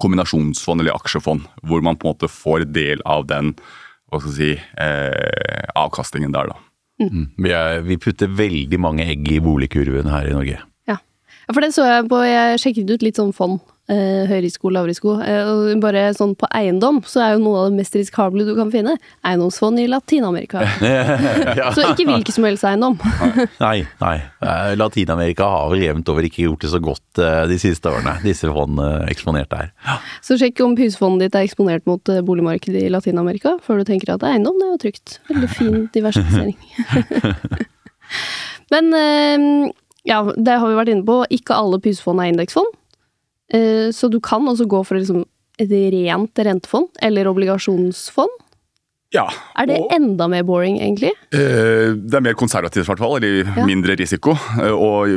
kombinasjonsfond 0.01 0.83
eller 0.83 0.97
aksjefond, 0.97 1.45
hvor 1.67 1.83
man 1.85 1.99
på 1.99 2.09
en 2.09 2.15
måte 2.15 2.31
får 2.31 2.67
del 2.73 3.03
av 3.09 3.27
den 3.29 3.55
hva 4.07 4.21
skal 4.23 4.35
si, 4.37 4.51
eh, 4.55 5.67
avkastningen 5.75 6.35
der. 6.35 6.53
da. 6.53 6.61
Vi, 6.97 7.51
er, 7.53 7.83
vi 7.85 7.99
putter 8.01 8.31
veldig 8.33 8.79
mange 8.81 9.05
egg 9.05 9.27
i 9.29 9.41
boligkurven 9.43 10.09
her 10.09 10.29
i 10.31 10.35
Norge. 10.37 10.61
Ja. 10.89 10.97
ja, 10.97 11.51
for 11.51 11.65
det 11.65 11.73
så 11.75 11.85
jeg 11.89 12.07
på 12.09 12.21
Jeg 12.25 12.61
sjekket 12.63 12.93
ut 12.95 13.05
litt 13.05 13.19
sånn 13.21 13.35
fond. 13.37 13.59
Eh, 13.87 14.25
høyrisiko, 14.27 14.67
lavrisiko. 14.75 15.13
Eh, 15.23 15.77
bare 15.79 16.09
sånn 16.17 16.33
på 16.35 16.49
eiendom, 16.59 16.97
så 17.07 17.21
er 17.23 17.35
jo 17.37 17.43
noe 17.45 17.61
av 17.61 17.69
det 17.71 17.79
mest 17.79 17.95
risikable 17.95 18.43
du 18.43 18.51
kan 18.57 18.73
finne, 18.73 18.97
eiendomsfond 19.23 19.79
i 19.79 19.85
Latin-Amerika. 19.87 20.65
Så 21.77 21.85
ikke 21.85 22.07
hvilken 22.09 22.35
som 22.35 22.47
helst 22.49 22.67
eiendom. 22.67 22.97
Nei, 23.63 23.85
nei. 24.01 24.17
Eh, 24.43 24.73
Latin-Amerika 24.75 25.47
har 25.53 25.71
vel 25.71 25.85
jevnt 25.85 26.11
over 26.11 26.27
ikke 26.27 26.49
gjort 26.49 26.65
det 26.65 26.71
så 26.73 26.81
godt 26.83 27.21
eh, 27.23 27.45
de 27.53 27.59
siste 27.63 27.91
årene, 27.91 28.17
disse 28.25 28.51
fondene 28.51 29.07
eksponert 29.13 29.53
der. 29.55 29.71
Så 30.25 30.35
sjekk 30.41 30.65
om 30.65 30.75
husfondet 30.81 31.29
ditt 31.29 31.39
er 31.39 31.47
eksponert 31.47 31.87
mot 31.87 32.11
eh, 32.11 32.25
boligmarkedet 32.27 32.89
i 32.89 32.91
Latin-Amerika, 32.91 33.55
før 33.63 33.81
du 33.81 33.87
tenker 33.89 34.17
at 34.17 34.27
eiendom 34.27 34.59
det 34.59 34.67
er 34.67 34.73
jo 34.73 34.81
trygt. 34.83 35.19
Veldig 35.31 35.53
fin 35.53 35.77
diversifisering. 35.97 36.59
Men 38.75 38.91
eh, 38.99 39.47
ja, 40.11 40.25
det 40.35 40.59
har 40.59 40.67
vi 40.67 40.81
vært 40.81 40.91
inne 40.91 41.07
på. 41.07 41.21
Ikke 41.39 41.55
alle 41.55 41.79
pysfond 41.87 42.23
er 42.23 42.35
indeksfond. 42.35 42.75
Eh, 43.53 43.91
Så 43.93 44.09
du 44.11 44.21
kan 44.21 44.43
også 44.49 44.67
gå 44.67 44.85
for 44.87 44.97
liksom 44.99 45.25
et 45.59 45.71
rent 45.71 46.35
rentefond, 46.37 46.89
eller 47.01 47.25
obligasjonsfond. 47.31 48.43
Ja, 49.15 49.29
Er 49.57 49.67
det 49.67 49.79
og- 49.81 49.93
enda 49.95 50.27
mer 50.29 50.43
boring, 50.43 50.77
egentlig? 50.81 51.13
Eh, 51.33 51.95
Det 51.95 52.13
er 52.15 52.21
mer 52.21 52.35
konservativt, 52.35 52.83
i 52.85 52.91
hvert 52.91 52.99
fall, 52.99 53.17
eller 53.17 53.45
Ja. 53.57 53.65
mindre 53.65 53.97
risiko. 53.97 54.33
Eh, 54.61 54.71
Og 54.71 55.09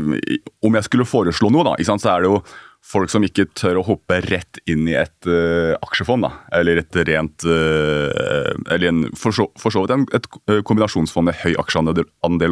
om 0.63 0.73
jeg 0.73 0.83
skulle 0.83 1.05
foreslå 1.05 1.51
noe, 1.51 1.63
da, 1.63 1.83
sant, 1.83 2.01
så 2.01 2.15
er 2.15 2.21
det 2.21 2.29
jo 2.29 2.43
folk 2.81 3.09
som 3.09 3.21
ikke 3.23 3.47
tør 3.53 3.81
å 3.81 3.85
hoppe 3.85 4.21
rett 4.29 4.59
inn 4.65 4.87
i 4.87 4.93
et 4.93 5.27
uh, 5.27 5.75
aksjefond. 5.83 6.21
Da, 6.21 6.31
eller 6.53 6.77
et 6.77 6.91
rent 6.95 7.43
uh, 7.43 8.53
Eller 8.71 8.87
en, 8.87 9.03
for, 9.15 9.31
så, 9.31 9.47
for 9.57 9.69
så 9.69 9.81
vidt 9.85 9.91
en, 9.91 10.05
et 10.13 10.63
kombinasjonsfond 10.63 11.25
med 11.25 11.35
høy 11.35 11.55
aksjeandel 11.55 12.05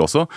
også. 0.03 0.27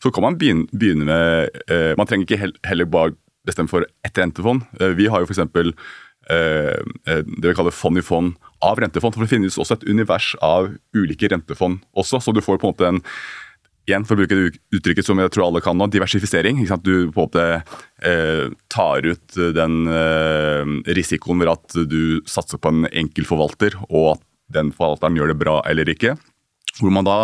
Så 0.00 0.12
kan 0.12 0.22
man 0.22 0.36
begynne, 0.38 0.68
begynne 0.72 1.04
med 1.04 1.50
uh, 1.68 1.94
Man 1.98 2.06
trenger 2.06 2.26
ikke 2.28 2.38
hel, 2.38 2.52
heller 2.64 2.84
bare 2.84 3.12
bestemme 3.50 3.70
for 3.70 3.86
ett 4.06 4.18
rentefond. 4.18 4.64
Eh, 4.80 4.94
vi 4.98 5.08
har 5.10 5.22
jo 5.22 5.28
f.eks. 5.28 5.42
Eh, 6.30 6.78
eh, 7.10 7.22
det 7.26 7.50
vi 7.50 7.56
kaller 7.56 7.74
fond 7.74 7.98
i 7.98 8.04
fond 8.04 8.34
av 8.64 8.80
rentefond. 8.80 9.16
For 9.16 9.26
det 9.26 9.32
finnes 9.34 9.58
også 9.60 9.78
et 9.78 9.86
univers 9.90 10.32
av 10.44 10.72
ulike 10.96 11.30
rentefond 11.32 11.82
også, 11.96 12.22
så 12.22 12.34
du 12.34 12.42
får 12.44 12.60
på 12.60 12.68
en 12.68 12.74
måte 12.74 12.90
en 12.90 13.04
igjen 13.88 14.04
for 14.06 14.14
å 14.14 14.20
bruke 14.20 14.36
det 14.36 14.76
uttrykket 14.76 15.06
som 15.06 15.18
jeg 15.18 15.32
tror 15.34 15.48
alle 15.48 15.62
kan 15.64 15.74
nå, 15.74 15.88
diversifisering. 15.90 16.60
Du 16.84 17.10
på 17.10 17.24
en 17.24 17.24
måte 17.24 17.46
tar 18.70 19.06
ut 19.08 19.38
den 19.56 19.88
risikoen 20.86 21.40
ved 21.40 21.50
at 21.50 21.78
du 21.90 22.20
satser 22.28 22.60
på 22.60 22.70
en 22.70 22.84
enkel 22.92 23.26
forvalter, 23.26 23.74
og 23.88 24.12
at 24.12 24.22
den 24.54 24.70
forvalteren 24.76 25.18
gjør 25.18 25.32
det 25.32 25.40
bra 25.40 25.56
eller 25.66 25.90
ikke. 25.90 26.14
Hvor 26.78 26.94
man 26.94 27.08
da 27.08 27.16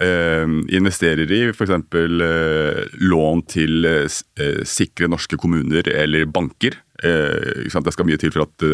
investerer 0.00 1.28
i 1.28 1.42
f.eks. 1.52 1.74
Eh, 1.76 2.80
lån 3.04 3.44
til 3.50 3.84
eh, 3.84 4.18
eh, 4.40 4.62
sikre 4.64 5.10
norske 5.10 5.36
kommuner 5.36 5.86
eller 5.92 6.24
banker. 6.24 6.78
Eh? 7.04 7.68
Det 7.68 7.92
skal 7.94 8.08
mye 8.08 8.20
til 8.20 8.32
for 8.32 8.48
at 8.48 8.68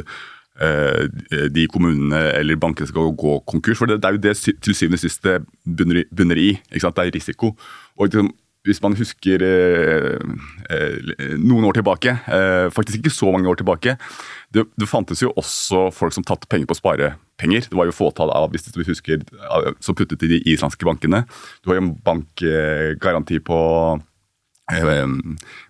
de 0.56 1.66
kommunene 1.68 2.16
eller 2.32 2.56
bankene 2.56 2.88
skal 2.88 3.10
gå 3.12 3.34
konkurs. 3.44 3.76
For 3.76 3.90
det, 3.90 3.98
er 4.00 4.16
jo 4.16 4.22
det 4.24 4.38
til 4.40 4.72
syvende 4.72 4.96
og 4.96 5.02
sist 5.02 5.20
det 5.26 5.42
bunner, 5.68 6.38
i-? 6.40 6.56
Det 6.72 6.80
er 6.80 7.12
risiko. 7.12 7.50
Og 7.98 8.08
liksom, 8.08 8.30
hvis 8.64 8.80
man 8.80 8.96
husker 8.96 9.44
noen 11.36 11.68
år 11.68 11.76
tilbake, 11.76 12.16
faktisk 12.72 13.02
ikke 13.02 13.12
så 13.12 13.28
mange 13.34 13.52
år 13.52 13.60
tilbake, 13.60 13.98
det, 14.48 14.64
det 14.80 14.88
fantes 14.88 15.20
jo 15.20 15.34
også 15.36 15.90
folk 15.92 16.16
som 16.16 16.24
tatt 16.24 16.48
penger 16.48 16.72
på 16.72 16.78
sparepenger. 17.36 17.68
Det 17.70 17.76
var 17.76 17.86
jo 17.86 17.92
fåtall 17.92 18.30
av, 18.30 18.50
hvis 18.50 18.72
du 18.72 18.84
husker, 18.84 19.22
som 19.80 19.94
puttet 19.94 20.22
i 20.22 20.28
de 20.28 20.42
islandske 20.44 20.84
bankene. 20.84 21.26
Du 21.62 21.70
har 21.70 21.76
jo 21.76 21.84
en 21.86 21.96
bankgaranti 22.02 23.40
på 23.40 24.00
eh, 24.72 25.06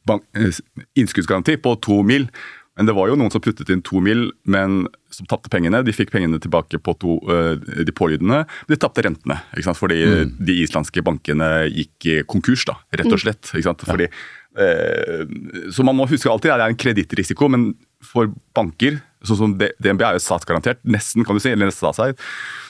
bank, 0.07 0.23
eh, 0.35 0.53
innskuddsgaranti 0.97 1.57
på 1.57 1.81
to 1.81 2.03
mil. 2.03 2.29
Men 2.77 2.87
det 2.87 2.93
var 2.93 3.09
jo 3.09 3.17
noen 3.17 3.31
som 3.33 3.41
puttet 3.41 3.71
inn 3.71 3.81
to 3.81 4.01
mil, 4.01 4.33
men 4.45 4.87
som 5.11 5.27
tapte 5.27 5.49
pengene. 5.49 5.83
De 5.83 5.95
fikk 5.97 6.11
pengene 6.13 6.39
tilbake 6.39 6.79
på 6.79 6.93
to, 7.01 7.17
eh, 7.33 7.57
de 7.57 7.93
pålydende, 7.93 8.45
men 8.45 8.69
de 8.69 8.77
tapte 8.77 9.03
rentene. 9.03 9.41
Ikke 9.55 9.65
sant? 9.65 9.81
Fordi 9.81 10.29
de 10.37 10.59
islandske 10.63 11.03
bankene 11.03 11.71
gikk 11.73 12.27
konkurs, 12.29 12.67
da, 12.67 12.77
rett 12.93 13.09
og 13.11 13.23
slett. 13.23 13.49
Ikke 13.55 13.71
sant? 13.71 13.81
Fordi, 13.81 14.11
eh, 14.61 15.25
så 15.73 15.85
man 15.85 15.97
må 15.97 16.09
huske 16.09 16.29
alltid 16.29 16.53
at 16.53 16.61
det 16.61 16.67
er 16.67 16.69
en 16.69 16.83
kredittrisiko, 16.85 17.49
men 17.49 17.75
for 18.07 18.31
banker, 18.57 19.01
sånn 19.27 19.39
som 19.41 19.55
DNB 19.59 20.05
er 20.07 20.15
jo 20.17 20.23
statsgarantert, 20.23 20.79
nesten 20.87 21.25
kan 21.27 21.35
du 21.35 21.41
si, 21.43 21.51
eller 21.51 21.73
statseid, 21.75 22.19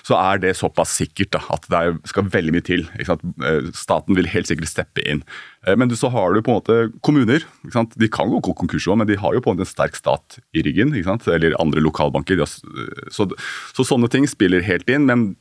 så 0.07 0.17
er 0.17 0.39
det 0.41 0.55
såpass 0.57 0.95
sikkert 0.97 1.33
da, 1.35 1.41
at 1.53 1.67
det 1.69 1.81
skal 2.09 2.29
veldig 2.33 2.55
mye 2.55 2.65
til. 2.65 2.85
Eh, 2.97 3.69
Staten 3.77 4.17
vil 4.17 4.29
helt 4.33 4.49
sikkert 4.49 4.71
steppe 4.71 5.03
inn. 5.05 5.21
Eh, 5.67 5.77
Men 5.77 5.91
så 5.99 6.09
har 6.15 6.33
du 6.33 6.41
på 6.47 6.55
en 6.55 6.61
måte 6.61 6.79
kommuner. 7.05 7.45
De 7.67 8.09
kan 8.09 8.31
gå 8.31 8.41
konkurs 8.57 8.87
òg, 8.89 8.97
men 9.03 9.07
de 9.11 9.19
har 9.21 9.35
jo 9.37 9.43
på 9.45 9.51
en 9.53 9.59
måte 9.59 9.67
en 9.67 9.75
sterk 9.75 9.99
stat 9.99 10.39
i 10.55 10.63
ryggen. 10.63 10.95
Eller 10.95 11.59
andre 11.61 11.83
lokalbanker. 11.85 12.41
S- 12.47 12.63
Så, 13.11 13.29
så 13.75 13.85
sånne 13.85 14.09
ting 14.09 14.27
spiller 14.31 14.63
helt 14.63 14.89
inn. 14.89 15.05
men 15.07 15.37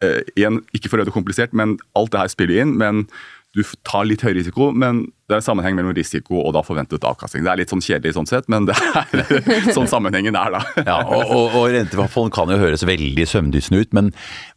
eh, 0.00 0.22
igjen, 0.36 0.62
Ikke 0.72 0.88
for 0.88 0.96
å 0.96 1.02
gjøre 1.02 1.10
det 1.12 1.18
komplisert, 1.18 1.52
men 1.52 1.76
alt 1.94 2.10
det 2.14 2.20
her 2.20 2.28
spiller 2.32 2.62
inn. 2.62 2.76
men 2.78 3.08
du 3.54 3.62
tar 3.86 4.06
litt 4.08 4.24
høy 4.26 4.32
risiko, 4.34 4.72
men 4.74 5.04
det 5.28 5.36
er 5.36 5.38
en 5.38 5.44
sammenheng 5.46 5.76
mellom 5.78 5.94
risiko 5.96 6.40
og 6.40 6.50
da 6.56 6.62
forventet 6.66 7.04
avkastning. 7.06 7.44
Det 7.46 7.52
er 7.52 7.60
litt 7.60 7.72
sånn 7.72 7.82
kjedelig 7.84 8.16
sånn 8.16 8.28
sett, 8.28 8.48
men 8.50 8.66
det 8.66 8.74
er 8.74 9.68
sånn 9.76 9.88
sammenhengen 9.90 10.36
er, 10.38 10.56
da. 10.56 10.62
Ja, 10.90 10.96
og, 11.06 11.30
og, 11.30 11.54
og 11.60 11.68
rentefond 11.72 12.34
kan 12.34 12.50
jo 12.50 12.58
høres 12.60 12.82
veldig 12.86 13.26
søvndyssende 13.30 13.84
ut, 13.84 13.94
men 13.96 14.10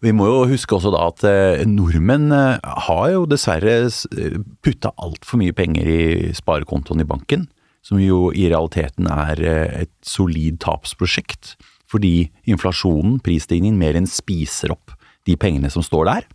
vi 0.03 0.15
må 0.17 0.27
jo 0.31 0.41
huske 0.49 0.75
også 0.79 0.91
da 0.95 1.03
at 1.11 1.25
eh, 1.29 1.63
nordmenn 1.69 2.33
eh, 2.33 2.73
har 2.87 3.05
jo 3.13 3.27
dessverre 3.29 3.77
eh, 3.85 4.39
putta 4.65 4.91
altfor 4.97 5.43
mye 5.43 5.55
penger 5.55 5.87
i 5.93 6.33
sparekontoen 6.37 7.05
i 7.05 7.07
banken, 7.07 7.45
som 7.85 8.01
jo 8.01 8.31
i 8.35 8.49
realiteten 8.49 9.07
er 9.13 9.43
et 9.85 9.93
solid 10.03 10.57
tapsprosjekt, 10.65 11.53
fordi 11.87 12.31
inflasjonen, 12.49 13.21
prisstigningen, 13.23 13.77
mer 13.79 13.95
enn 13.95 14.09
spiser 14.09 14.73
opp 14.73 14.97
de 15.29 15.37
pengene 15.39 15.69
som 15.71 15.85
står 15.85 16.09
der, 16.09 16.27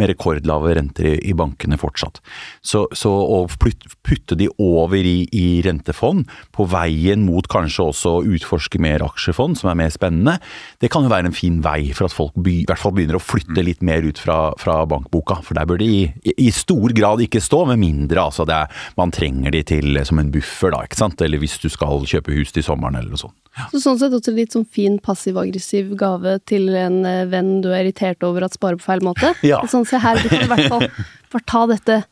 med 0.00 0.12
rekordlave 0.12 0.74
renter 0.78 1.08
i, 1.14 1.34
bankene 1.36 1.78
fortsatt. 1.80 2.20
Så, 2.64 2.84
så 2.96 3.10
å 3.10 3.44
putte 3.52 4.38
de 4.38 4.48
over 4.62 4.98
i, 4.98 5.26
i 5.32 5.62
rentefond, 5.64 6.28
på 6.54 6.66
veien 6.70 7.24
mot 7.26 7.46
kanskje 7.50 7.88
også 7.90 8.14
å 8.18 8.24
utforske 8.36 8.80
mer 8.82 9.04
aksjefond, 9.06 9.58
som 9.60 9.72
er 9.72 9.78
mer 9.82 9.92
spennende, 9.94 10.38
det 10.82 10.90
kan 10.92 11.06
jo 11.06 11.12
være 11.12 11.30
en 11.30 11.36
fin 11.36 11.60
vei 11.64 11.92
for 11.92 12.08
at 12.08 12.16
folk 12.16 12.36
by, 12.36 12.62
i 12.62 12.68
hvert 12.68 12.82
fall 12.82 12.94
begynner 12.96 13.18
å 13.18 13.22
flytte 13.22 13.64
litt 13.64 13.82
mer 13.84 14.04
ut 14.06 14.20
fra, 14.20 14.38
fra 14.60 14.82
bankboka. 14.88 15.40
For 15.46 15.58
der 15.58 15.68
bør 15.68 15.82
de 15.82 15.90
i, 15.90 16.02
i, 16.24 16.36
i 16.48 16.50
stor 16.54 16.94
grad 16.96 17.22
ikke 17.24 17.42
stå, 17.42 17.64
med 17.72 17.80
mindre 17.82 18.26
altså 18.26 18.46
det 18.48 18.56
er, 18.64 18.82
man 18.98 19.12
trenger 19.14 19.54
de 19.54 19.62
til 19.66 20.00
som 20.06 20.20
en 20.20 20.32
buffer, 20.32 20.72
da, 20.74 20.82
ikke 20.86 20.98
sant? 20.98 21.22
Eller 21.24 21.42
hvis 21.42 21.58
du 21.62 21.68
skal 21.72 22.04
kjøpe 22.08 22.34
hus 22.36 22.54
til 22.54 22.66
sommeren 22.66 22.98
eller 22.98 23.14
noe 23.14 23.24
sånt. 23.26 23.38
Så 23.68 23.82
sånn 23.82 23.98
sett 24.00 24.14
også 24.16 24.32
litt 24.32 24.54
sånn 24.54 24.64
fin 24.64 24.94
passiv-aggressiv 25.02 25.90
gave 26.00 26.38
til 26.48 26.70
en 26.78 27.02
eh, 27.04 27.26
venn 27.28 27.58
du 27.60 27.68
er 27.68 27.82
irritert 27.82 28.24
over 28.24 28.46
at 28.46 28.56
sparer 28.56 28.80
på 28.80 28.88
feil 28.88 29.04
måte. 29.04 29.34
Ja. 29.51 29.51
Sånn, 29.70 29.86
se 29.88 30.00
her, 30.02 30.18
du 30.22 30.28
kan 30.32 30.44
i 30.46 30.50
hvert 30.50 30.72
fall 30.72 30.88
bare 31.32 31.46
ta 31.48 31.62
dette 31.70 32.02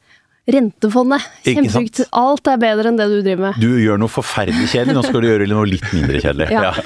rentefondet. 0.51 1.27
Ikke. 1.49 2.07
Alt 2.17 2.49
er 2.51 2.61
bedre 2.61 2.91
enn 2.91 2.99
det 2.99 3.09
du 3.11 3.19
driver 3.21 3.51
med. 3.51 3.61
Du 3.63 3.75
gjør 3.81 4.01
noe 4.01 4.13
forferdelig 4.13 4.71
kjedelig, 4.73 4.97
nå 4.97 5.03
skal 5.07 5.23
du 5.23 5.29
gjøre 5.31 5.51
noe 5.51 5.69
litt 5.69 5.89
mindre 5.95 6.23
kjedelig. 6.23 6.49
Ja. 6.55 6.73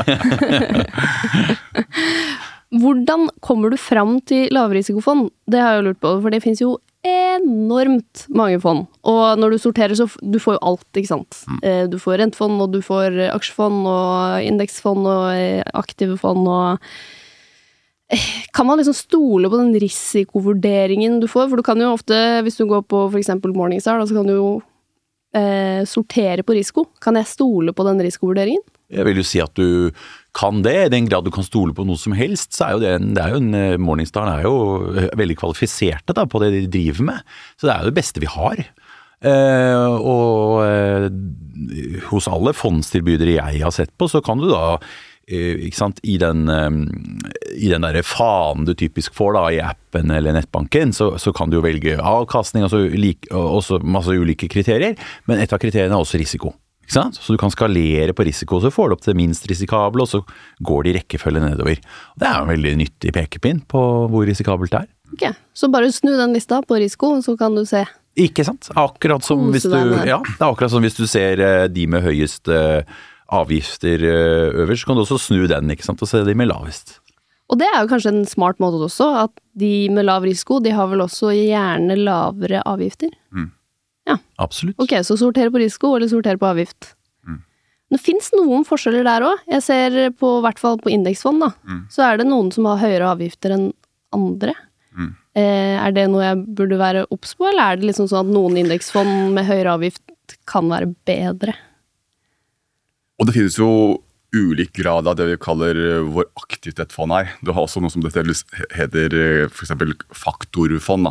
Hvordan 2.75 3.29
kommer 3.45 3.71
du 3.71 3.79
fram 3.79 4.19
til 4.27 4.51
lavrisikofond? 4.55 5.31
Det 5.47 5.61
har 5.63 5.77
jeg 5.77 5.83
jo 5.83 5.89
lurt 5.91 6.03
på, 6.03 6.17
for 6.25 6.35
det 6.35 6.43
finnes 6.43 6.63
jo 6.63 6.77
enormt 7.07 8.25
mange 8.35 8.59
fond. 8.63 8.87
Og 9.07 9.39
når 9.39 9.55
du 9.55 9.59
sorterer, 9.63 9.95
så 9.95 10.09
du 10.19 10.41
får 10.43 10.57
jo 10.57 10.65
alt, 10.73 10.89
ikke 10.97 11.13
sant. 11.13 11.43
Mm. 11.47 11.61
Du 11.93 11.99
får 12.03 12.19
rentefond, 12.23 12.63
og 12.65 12.73
du 12.75 12.81
får 12.83 13.19
eh, 13.21 13.35
aksjefond 13.35 13.85
og 13.87 14.49
indeksfond 14.49 15.05
og 15.05 15.27
eh, 15.37 15.61
aktive 15.77 16.17
fond 16.19 16.49
og 16.49 16.81
Eh, 16.81 17.24
Kan 18.55 18.69
man 18.69 18.79
liksom 18.79 18.95
stole 18.97 19.49
på 19.51 19.59
den 19.59 19.73
risikovurderingen 19.81 21.19
du 21.23 21.29
får? 21.31 21.49
For 21.51 21.61
du 21.61 21.67
kan 21.67 21.81
jo 21.81 21.95
ofte, 21.95 22.19
hvis 22.45 22.61
du 22.61 22.67
går 22.69 22.85
på 22.91 23.07
f.eks. 23.09 23.33
Morningstar, 23.45 24.03
så 24.05 24.19
kan 24.19 24.29
du 24.29 24.35
jo 24.37 24.51
eh, 25.37 25.83
sortere 25.89 26.45
på 26.47 26.57
risiko. 26.57 26.87
Kan 27.03 27.19
jeg 27.19 27.31
stole 27.31 27.75
på 27.75 27.87
den 27.89 28.03
risikovurderingen? 28.05 28.63
Jeg 28.95 29.09
vil 29.09 29.19
jo 29.19 29.27
si 29.27 29.41
at 29.43 29.55
du 29.57 29.91
kan 30.37 30.61
det, 30.63 30.77
i 30.87 30.93
den 30.93 31.09
grad 31.09 31.25
du 31.27 31.33
kan 31.35 31.47
stole 31.47 31.75
på 31.75 31.87
noe 31.89 31.99
som 31.99 32.15
helst. 32.15 32.53
så 32.55 32.67
er 32.67 32.75
jo 32.75 32.83
det, 32.83 32.95
det 33.17 33.23
er 33.23 33.33
jo 33.33 33.41
en, 33.41 33.55
eh, 33.59 33.81
Morningstar 33.81 34.29
er 34.31 34.47
jo 34.47 34.57
eh, 34.93 35.11
veldig 35.17 35.39
kvalifiserte 35.41 36.15
da, 36.15 36.27
på 36.29 36.43
det 36.43 36.53
de 36.55 36.67
driver 36.79 37.09
med. 37.13 37.37
Så 37.57 37.67
det 37.67 37.75
er 37.75 37.83
jo 37.83 37.91
det 37.91 37.99
beste 38.03 38.23
vi 38.23 38.31
har. 38.31 38.61
Eh, 39.25 39.95
og 40.05 40.61
eh, 40.67 41.09
hos 42.11 42.29
alle 42.29 42.53
fondstilbydere 42.57 43.39
jeg 43.39 43.65
har 43.65 43.75
sett 43.75 43.95
på, 43.97 44.11
så 44.11 44.21
kan 44.25 44.43
du 44.43 44.51
da 44.51 44.77
I 45.29 46.17
den, 46.21 46.49
eh, 46.49 46.71
i 47.57 47.71
den 47.71 47.87
der 47.87 48.03
fanen 48.05 48.67
du 48.69 48.75
typisk 48.75 49.15
får 49.17 49.39
da, 49.39 49.45
i 49.51 49.63
appen 49.65 50.11
eller 50.11 50.37
nettbanken, 50.37 50.93
så, 50.93 51.15
så 51.19 51.33
kan 51.33 51.51
du 51.51 51.59
jo 51.59 51.65
velge 51.65 51.97
avkastning 51.97 52.67
altså 52.67 52.83
like, 52.93 53.31
og 53.33 53.61
også 53.63 53.81
masse 53.81 54.13
ulike 54.13 54.51
kriterier, 54.53 54.99
men 55.27 55.41
et 55.41 55.53
av 55.53 55.63
kriteriene 55.63 55.95
er 55.95 56.05
også 56.05 56.21
risiko. 56.21 56.53
Ikke 56.85 56.99
sant? 56.99 57.17
Så 57.17 57.33
du 57.33 57.41
kan 57.41 57.53
skalere 57.53 58.13
på 58.13 58.27
risiko, 58.29 58.59
så 58.61 58.69
får 58.73 58.91
du 58.91 58.97
opp 58.99 59.05
det 59.07 59.17
minst 59.17 59.47
risikable, 59.49 60.05
og 60.05 60.11
så 60.11 60.21
går 60.61 60.85
det 60.85 60.91
i 60.91 60.97
rekkefølge 60.99 61.41
nedover. 61.41 61.81
Det 62.21 62.29
er 62.29 62.43
en 62.43 62.51
veldig 62.53 62.75
nyttig 62.83 63.15
pekepinn 63.17 63.63
på 63.71 63.81
hvor 64.13 64.29
risikabelt 64.29 64.75
det 64.75 64.83
er. 64.85 64.91
Ok, 65.15 65.25
Så 65.55 65.71
bare 65.73 65.93
snu 65.95 66.13
den 66.19 66.35
lista 66.35 66.61
på 66.67 66.77
risiko, 66.83 67.15
så 67.25 67.37
kan 67.41 67.57
du 67.57 67.65
se. 67.69 67.85
Ikke 68.21 68.45
sant? 68.47 68.69
Akkurat 68.79 69.25
som 69.27 69.49
hvis 69.55 69.65
du, 69.67 69.75
ja, 70.07 70.21
det 70.21 70.37
er 70.39 70.47
akkurat 70.51 70.71
som 70.71 70.85
hvis 70.85 70.99
du 70.99 71.07
ser 71.11 71.41
eh, 71.43 71.65
de 71.73 71.87
med 71.91 72.05
høyest 72.05 72.51
eh, 72.53 72.85
avgifter 73.33 74.03
eh, 74.05 74.51
øverst, 74.65 74.85
så 74.85 74.91
kan 74.91 74.99
du 74.99 75.05
også 75.05 75.21
snu 75.21 75.47
den 75.51 75.73
ikke 75.73 75.87
sant? 75.87 76.03
og 76.03 76.11
se 76.11 76.23
de 76.27 76.35
med 76.37 76.51
lavest. 76.51 76.99
Og 77.53 77.59
det 77.61 77.69
er 77.69 77.83
jo 77.83 77.91
kanskje 77.91 78.13
en 78.13 78.27
smart 78.29 78.61
måte 78.63 78.81
også, 78.87 79.07
at 79.27 79.33
de 79.61 79.89
med 79.93 80.07
lav 80.09 80.25
risiko, 80.25 80.59
de 80.65 80.73
har 80.73 80.89
vel 80.91 81.05
også 81.05 81.33
gjerne 81.37 81.97
lavere 82.01 82.63
avgifter. 82.65 83.13
Ja. 84.09 84.19
Absolutt. 84.41 84.77
Ok, 84.81 84.93
så 85.05 85.17
sortere 85.17 85.53
på 85.53 85.61
risiko, 85.61 85.95
eller 85.97 86.09
sortere 86.11 86.41
på 86.41 86.49
avgift. 86.51 86.95
Det 87.93 88.01
fins 88.01 88.31
noen 88.35 88.65
forskjeller 88.67 89.05
der 89.07 89.23
òg. 89.29 89.43
Jeg 89.47 89.63
ser 89.63 89.97
på 90.19 90.41
hvert 90.43 90.59
fall 90.59 90.81
på 90.83 90.91
indeksfond, 90.91 91.45
da. 91.45 91.51
Så 91.93 92.03
er 92.03 92.19
det 92.19 92.27
noen 92.27 92.49
som 92.51 92.67
har 92.67 92.81
høyere 92.81 93.13
avgifter 93.13 93.55
enn 93.55 93.69
andre. 94.17 94.55
Eh, 95.37 95.77
er 95.83 95.93
det 95.95 96.09
noe 96.11 96.25
jeg 96.25 96.41
burde 96.57 96.79
være 96.81 97.05
obs 97.15 97.35
på, 97.35 97.47
eller 97.51 97.75
er 97.75 97.77
det 97.81 97.89
liksom 97.91 98.09
sånn 98.11 98.29
at 98.29 98.35
noen 98.35 98.57
indeksfond 98.65 99.33
med 99.37 99.47
høyere 99.47 99.77
avgift 99.77 100.37
kan 100.51 100.69
være 100.73 100.93
bedre? 101.07 101.55
Og 103.21 103.29
det 103.29 103.37
finnes 103.37 103.61
jo 103.61 103.71
ulik 104.35 104.73
grad 104.75 105.07
av 105.07 105.15
det 105.19 105.29
vi 105.29 105.39
kaller 105.39 105.79
eh, 105.79 106.11
hvor 106.11 106.27
aktivt 106.43 106.81
et 106.83 106.93
fond 106.95 107.15
er. 107.15 107.31
Du 107.45 107.53
har 107.55 107.63
også 107.63 107.83
noe 107.83 107.93
som 107.93 108.03
dette 108.03 108.25
heter 108.75 109.15
f.eks. 109.47 109.75
faktorfond. 110.19 111.07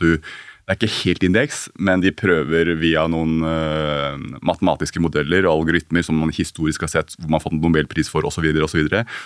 Du, 0.00 0.18
det 0.66 0.74
er 0.74 0.80
ikke 0.80 0.94
helt 1.04 1.26
indeks, 1.28 1.60
men 1.78 2.02
de 2.02 2.10
prøver 2.10 2.72
via 2.80 3.04
noen 3.06 3.38
uh, 3.46 4.18
matematiske 4.42 4.98
modeller 4.98 5.46
og 5.46 5.60
algoritmer 5.60 6.02
som 6.02 6.18
man 6.18 6.34
historisk 6.34 6.82
har 6.82 6.90
sett 6.90 7.14
hvor 7.14 7.30
man 7.30 7.38
har 7.38 7.44
fått 7.44 7.54
nobelpris 7.60 8.10
for 8.10 8.26
osv., 8.26 8.48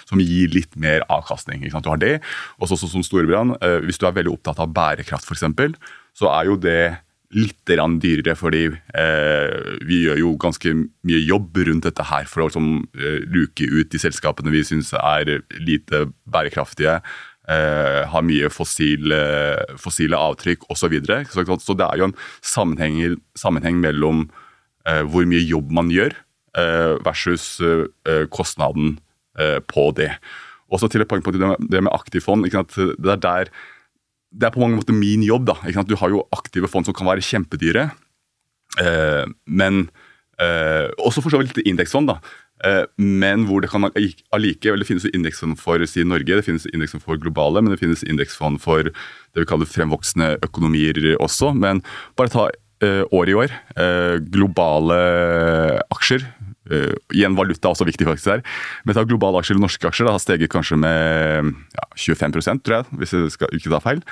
som 0.04 0.20
gir 0.20 0.52
litt 0.52 0.76
mer 0.76 1.06
avkastning. 1.08 1.64
Du 1.64 1.88
har 1.88 2.02
det. 2.02 2.18
Og 2.60 2.68
så 2.68 2.76
som 2.76 3.00
Storebrand, 3.06 3.56
uh, 3.64 3.78
hvis 3.86 3.96
du 3.96 4.04
er 4.04 4.18
veldig 4.20 4.36
opptatt 4.36 4.60
av 4.60 4.68
bærekraft 4.76 5.24
f.eks., 5.24 5.48
så 6.20 6.28
er 6.28 6.50
jo 6.50 6.60
det 6.60 6.82
litt 7.30 7.70
dyrere, 7.70 8.34
fordi 8.34 8.64
eh, 8.98 9.76
vi 9.86 10.02
gjør 10.06 10.18
jo 10.18 10.30
ganske 10.40 10.72
mye 11.06 11.20
jobb 11.22 11.60
rundt 11.68 11.86
dette 11.86 12.06
her 12.08 12.26
for 12.26 12.42
å 12.42 12.48
liksom, 12.48 12.70
eh, 12.98 13.20
luke 13.30 13.66
ut 13.70 13.90
de 13.92 14.00
selskapene 14.02 14.50
vi 14.50 14.64
syns 14.66 14.92
er 14.98 15.42
lite 15.62 16.08
bærekraftige, 16.26 16.98
eh, 17.48 18.02
har 18.10 18.26
mye 18.26 18.50
fossile, 18.50 19.20
fossile 19.78 20.18
avtrykk 20.18 20.66
osv. 20.68 20.80
Så, 20.82 20.90
videre. 20.90 21.24
så 21.30 21.44
så 21.44 21.76
det 21.78 21.86
er 21.86 21.98
jo 21.98 22.10
en 22.10 22.18
sammenheng, 22.42 23.18
sammenheng 23.38 23.80
mellom 23.80 24.28
eh, 24.86 25.02
hvor 25.02 25.26
mye 25.28 25.44
jobb 25.46 25.70
man 25.70 25.90
gjør, 25.90 26.14
eh, 26.58 26.98
versus 27.06 27.60
eh, 27.60 28.26
kostnaden 28.30 28.98
eh, 29.38 29.60
på 29.60 29.90
det. 29.94 30.16
Også 30.70 30.90
til 30.90 31.02
et 31.02 31.10
poeng 31.10 31.22
på 31.22 31.34
det 31.34 31.42
med, 31.42 31.92
aktivfond. 31.92 32.46
Det 32.46 33.10
er 33.10 33.22
der 33.22 33.50
det 34.30 34.46
er 34.46 34.54
på 34.54 34.62
mange 34.62 34.78
måter 34.78 34.96
min 34.96 35.24
jobb. 35.26 35.48
da, 35.50 35.56
ikke 35.64 35.80
sant? 35.80 35.90
Du 35.90 35.98
har 35.98 36.12
jo 36.12 36.26
aktive 36.34 36.70
fond 36.70 36.86
som 36.86 36.94
kan 36.94 37.08
være 37.08 37.24
kjempedyre. 37.24 37.90
Eh, 38.78 39.26
men 39.46 39.88
eh, 40.38 40.86
også 40.98 41.24
for 41.24 41.34
så 41.34 41.40
vidt 41.42 41.58
indeksfond. 41.66 42.10
da. 42.12 42.20
Eh, 42.64 42.84
men 43.00 43.46
hvor 43.48 43.62
det 43.64 43.70
kan 43.72 43.88
allikevel 43.88 44.82
Det 44.82 44.86
finnes 44.86 45.06
indeksfond 45.14 45.56
for 45.58 45.80
si 45.88 46.04
Norge, 46.04 46.36
det 46.36 46.44
finnes 46.44 46.66
indeksfond 46.74 47.02
for 47.02 47.16
globale, 47.16 47.62
men 47.62 47.72
det 47.72 47.80
finnes 47.80 48.04
indeksfond 48.04 48.60
for 48.60 48.84
det 48.84 49.42
vi 49.42 49.48
kaller 49.48 49.66
fremvoksende 49.66 50.36
økonomier 50.44 51.16
også. 51.18 51.54
Men 51.56 51.82
bare 52.16 52.28
ta 52.28 52.50
uh, 52.84 53.04
året 53.12 53.32
i 53.32 53.38
år. 53.38 53.54
Uh, 53.78 54.20
globale 54.20 55.00
aksjer. 55.90 56.26
Uh, 56.70 56.94
igjen 57.14 57.34
valuta 57.38 57.68
er 57.68 57.74
også 57.74 57.88
viktig 57.88 58.06
faktisk 58.08 58.30
der. 58.30 58.44
Men 58.86 58.96
ta 58.96 59.04
globale 59.08 59.40
aksjer 59.40 59.56
eller 59.56 59.66
norske 59.66 59.90
aksjer 59.90 60.08
da, 60.08 60.14
har 60.16 60.22
steget 60.22 60.52
kanskje 60.52 60.78
med 60.80 61.50
ja, 61.74 61.88
25% 61.98 62.64
tror 62.66 62.80
jeg, 62.80 63.00
hvis 63.00 63.16
jeg 63.16 63.34
skal 63.34 63.58
ikke 63.58 63.74
ta 63.74 63.82
feil. 63.84 64.04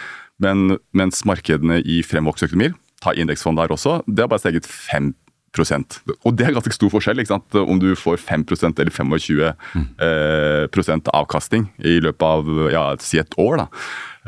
Men 0.42 0.76
mens 0.96 1.24
markedene 1.28 1.80
i 1.82 2.02
fremvokste 2.06 2.50
økonomier, 2.50 2.76
ta 3.02 3.14
indeksfond 3.14 3.60
der 3.60 3.74
også, 3.74 4.00
det 4.10 4.24
har 4.24 4.30
bare 4.30 4.42
steget 4.42 4.66
5% 4.66 5.24
og 5.58 6.34
det 6.36 6.46
er 6.46 6.54
ganske 6.54 6.74
stor 6.74 6.90
forskjell 6.92 7.18
ikke 7.22 7.32
sant? 7.32 7.56
om 7.56 7.80
du 7.80 7.94
får 7.96 8.20
5% 8.20 8.78
eller 8.78 8.92
25 8.92 9.40
mm. 9.74 9.86
eh, 10.04 11.08
avkastning 11.16 11.68
i 11.78 11.98
løpet 12.04 12.22
av 12.22 12.70
ja, 12.70 12.84
si 13.00 13.18
et 13.18 13.34
år. 13.38 13.62
Da. 13.62 13.66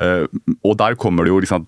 Eh, 0.00 0.26
og 0.64 0.78
der 0.80 0.96
kommer 0.96 1.24
det 1.24 1.30
jo 1.34 1.40
liksom 1.44 1.66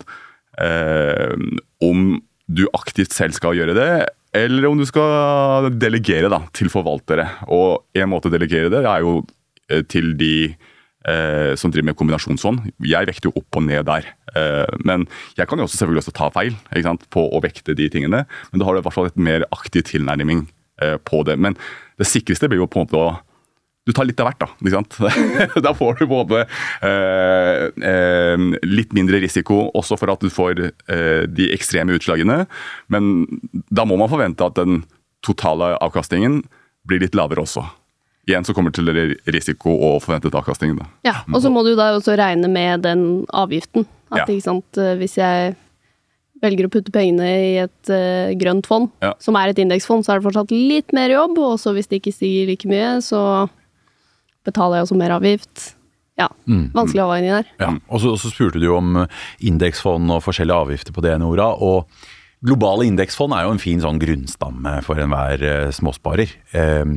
eh, 0.58 1.36
Om 1.84 2.22
du 2.48 2.66
aktivt 2.74 3.12
selv 3.12 3.36
skal 3.36 3.56
gjøre 3.56 3.76
det, 3.76 4.08
eller 4.32 4.68
om 4.68 4.78
du 4.80 4.86
skal 4.88 5.68
delegere 5.76 6.30
da, 6.32 6.42
til 6.56 6.70
forvaltere. 6.72 7.26
Og 7.52 7.84
en 7.98 8.10
måte 8.10 8.30
å 8.30 8.32
delegere 8.32 8.72
det 8.72 8.84
er 8.88 9.04
jo 9.04 9.18
eh, 9.68 9.82
til 9.84 10.14
de 10.20 10.34
eh, 10.48 11.52
som 11.58 11.72
driver 11.72 11.90
med 11.90 11.98
kombinasjonsfond. 11.98 12.70
Jeg 12.88 13.08
vekter 13.10 13.28
jo 13.28 13.42
opp 13.42 13.60
og 13.60 13.66
ned 13.66 13.84
der. 13.88 14.08
Eh, 14.32 14.78
men 14.88 15.04
jeg 15.36 15.48
kan 15.48 15.60
jo 15.60 15.66
også 15.68 15.82
selvfølgelig 15.82 16.04
også 16.04 16.16
ta 16.16 16.30
feil 16.34 16.56
på 17.12 17.26
å 17.28 17.42
vekte 17.44 17.76
de 17.76 17.90
tingene. 17.92 18.24
Men 18.50 18.62
da 18.62 18.68
har 18.68 18.74
du 18.74 18.82
i 18.82 18.86
hvert 18.86 18.96
fall 18.96 19.10
et 19.10 19.20
mer 19.20 19.44
aktiv 19.52 19.84
tilnærming 19.90 20.46
eh, 20.82 20.96
på 20.96 21.22
det. 21.28 21.36
Men 21.36 21.58
det 22.00 22.08
sikreste 22.08 22.48
blir 22.50 22.62
jo 22.62 22.70
på 22.70 22.80
en 22.80 22.88
måte 22.88 23.02
å 23.02 23.12
du 23.82 23.90
tar 23.90 24.06
litt 24.06 24.20
av 24.22 24.28
hvert, 24.30 24.42
da. 24.44 24.48
ikke 24.62 24.76
sant? 24.76 24.96
da 25.66 25.72
får 25.74 25.98
du 25.98 26.06
både 26.10 26.44
eh, 26.86 27.64
eh, 27.90 28.44
litt 28.62 28.94
mindre 28.94 29.18
risiko 29.24 29.64
også 29.74 29.98
for 29.98 30.12
at 30.14 30.22
du 30.22 30.30
får 30.30 30.62
eh, 30.68 31.24
de 31.26 31.50
ekstreme 31.54 31.96
utslagene. 31.98 32.44
Men 32.92 33.12
da 33.74 33.86
må 33.88 33.98
man 33.98 34.12
forvente 34.12 34.46
at 34.46 34.58
den 34.60 34.84
totale 35.26 35.74
avkastningen 35.82 36.42
blir 36.86 37.02
litt 37.02 37.18
lavere 37.18 37.42
også. 37.42 37.64
Igjen 38.30 38.46
så 38.46 38.54
kommer 38.54 38.70
det 38.70 38.78
til 38.78 39.16
risiko 39.34 39.74
og 39.74 39.98
forventet 40.04 40.34
avkastning. 40.38 40.76
Da. 40.78 40.86
Ja, 41.08 41.16
og 41.26 41.42
så 41.42 41.50
må 41.50 41.64
du 41.66 41.74
da 41.78 41.90
også 41.96 42.14
regne 42.18 42.50
med 42.50 42.84
den 42.86 43.24
avgiften. 43.34 43.88
At 44.12 44.22
ja. 44.22 44.28
ikke 44.28 44.46
sant, 44.46 44.78
eh, 44.78 44.94
hvis 45.00 45.18
jeg 45.18 45.56
velger 46.42 46.66
å 46.66 46.72
putte 46.74 46.90
pengene 46.94 47.26
i 47.38 47.50
et 47.62 47.90
uh, 47.94 48.32
grønt 48.34 48.66
fond, 48.66 48.88
ja. 48.98 49.12
som 49.22 49.36
er 49.38 49.52
et 49.52 49.60
indeksfond, 49.62 50.02
så 50.02 50.10
er 50.10 50.18
det 50.18 50.26
fortsatt 50.26 50.50
litt 50.50 50.90
mer 50.90 51.12
jobb. 51.14 51.38
Og 51.38 51.54
så 51.62 51.70
hvis 51.74 51.86
det 51.86 52.00
ikke 52.00 52.14
stiger 52.14 52.48
like 52.50 52.70
mye, 52.70 52.96
så 53.06 53.20
betaler 54.46 54.80
jeg 54.80 54.88
også 54.88 54.98
mer 55.00 55.16
avgift. 55.18 55.68
Ja, 56.20 56.28
mm. 56.44 56.72
vanskelig 56.76 57.04
avveining 57.06 57.36
der. 57.38 57.52
Ja, 57.62 57.70
og 57.88 58.02
så, 58.02 58.16
spurte 58.28 58.60
du 58.60 58.66
jo 58.68 58.78
om 58.78 59.04
indeksfond 59.40 60.12
og 60.12 60.24
forskjellige 60.26 60.64
avgifter 60.66 60.94
på 60.94 61.04
det, 61.04 61.14
Nora. 61.22 61.52
og 61.56 61.88
Globale 62.42 62.88
indeksfond 62.88 63.36
er 63.36 63.44
jo 63.46 63.52
en 63.54 63.60
fin 63.62 63.78
sånn 63.78 64.00
grunnstamme 64.02 64.80
for 64.82 64.98
enhver 64.98 65.44
eh, 65.46 65.68
småsparer. 65.70 66.32
Eh, 66.58 66.94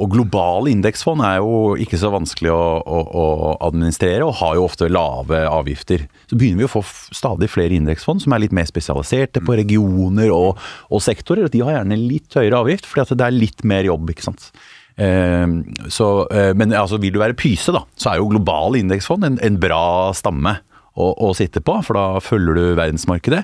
og 0.00 0.12
globale 0.12 0.70
indeksfond 0.72 1.20
er 1.24 1.42
jo 1.42 1.74
ikke 1.80 1.98
så 2.00 2.08
vanskelig 2.14 2.48
å, 2.52 2.62
å, 2.80 3.00
å, 3.04 3.50
administrere, 3.68 4.24
og 4.24 4.38
har 4.40 4.54
jo 4.56 4.64
ofte 4.64 4.88
lave 4.88 5.42
avgifter. 5.50 6.06
Så 6.28 6.38
begynner 6.40 6.62
vi 6.62 6.68
å 6.68 6.72
få 6.72 6.82
stadig 7.12 7.50
flere 7.52 7.76
indeksfond 7.76 8.24
som 8.24 8.32
er 8.32 8.46
litt 8.46 8.56
mer 8.56 8.68
spesialiserte 8.68 9.44
på 9.44 9.58
regioner 9.60 10.32
og, 10.32 10.64
og 10.88 11.04
sektorer. 11.04 11.44
og 11.44 11.52
De 11.52 11.60
har 11.64 11.78
gjerne 11.78 12.00
litt 12.00 12.32
høyere 12.32 12.64
avgift, 12.64 12.88
fordi 12.88 13.20
det 13.20 13.28
er 13.28 13.36
litt 13.36 13.64
mer 13.68 13.88
jobb, 13.88 14.12
ikke 14.12 14.30
sant. 14.30 14.48
Eh, 14.96 15.46
så, 15.92 16.10
eh, 16.32 16.52
men 16.56 16.72
altså, 16.72 17.00
vil 17.02 17.16
du 17.16 17.22
være 17.22 17.38
pyse, 17.38 17.74
da, 17.74 17.84
så 17.96 18.12
er 18.12 18.20
jo 18.22 18.30
globale 18.32 18.80
indeksfond 18.80 19.26
en, 19.28 19.40
en 19.44 19.58
bra 19.60 20.12
stamme 20.16 20.58
å, 20.96 21.10
å 21.28 21.34
sitte 21.36 21.62
på, 21.64 21.80
for 21.84 21.98
da 21.98 22.22
følger 22.24 22.56
du 22.56 22.64
verdensmarkedet. 22.78 23.42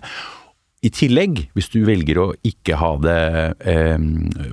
I 0.83 0.91
tillegg, 0.91 1.45
hvis 1.55 1.71
du 1.71 1.85
velger 1.87 2.19
å 2.19 2.31
ikke 2.47 2.79
ha 2.81 2.95
det 3.05 3.21
eh, 3.71 3.99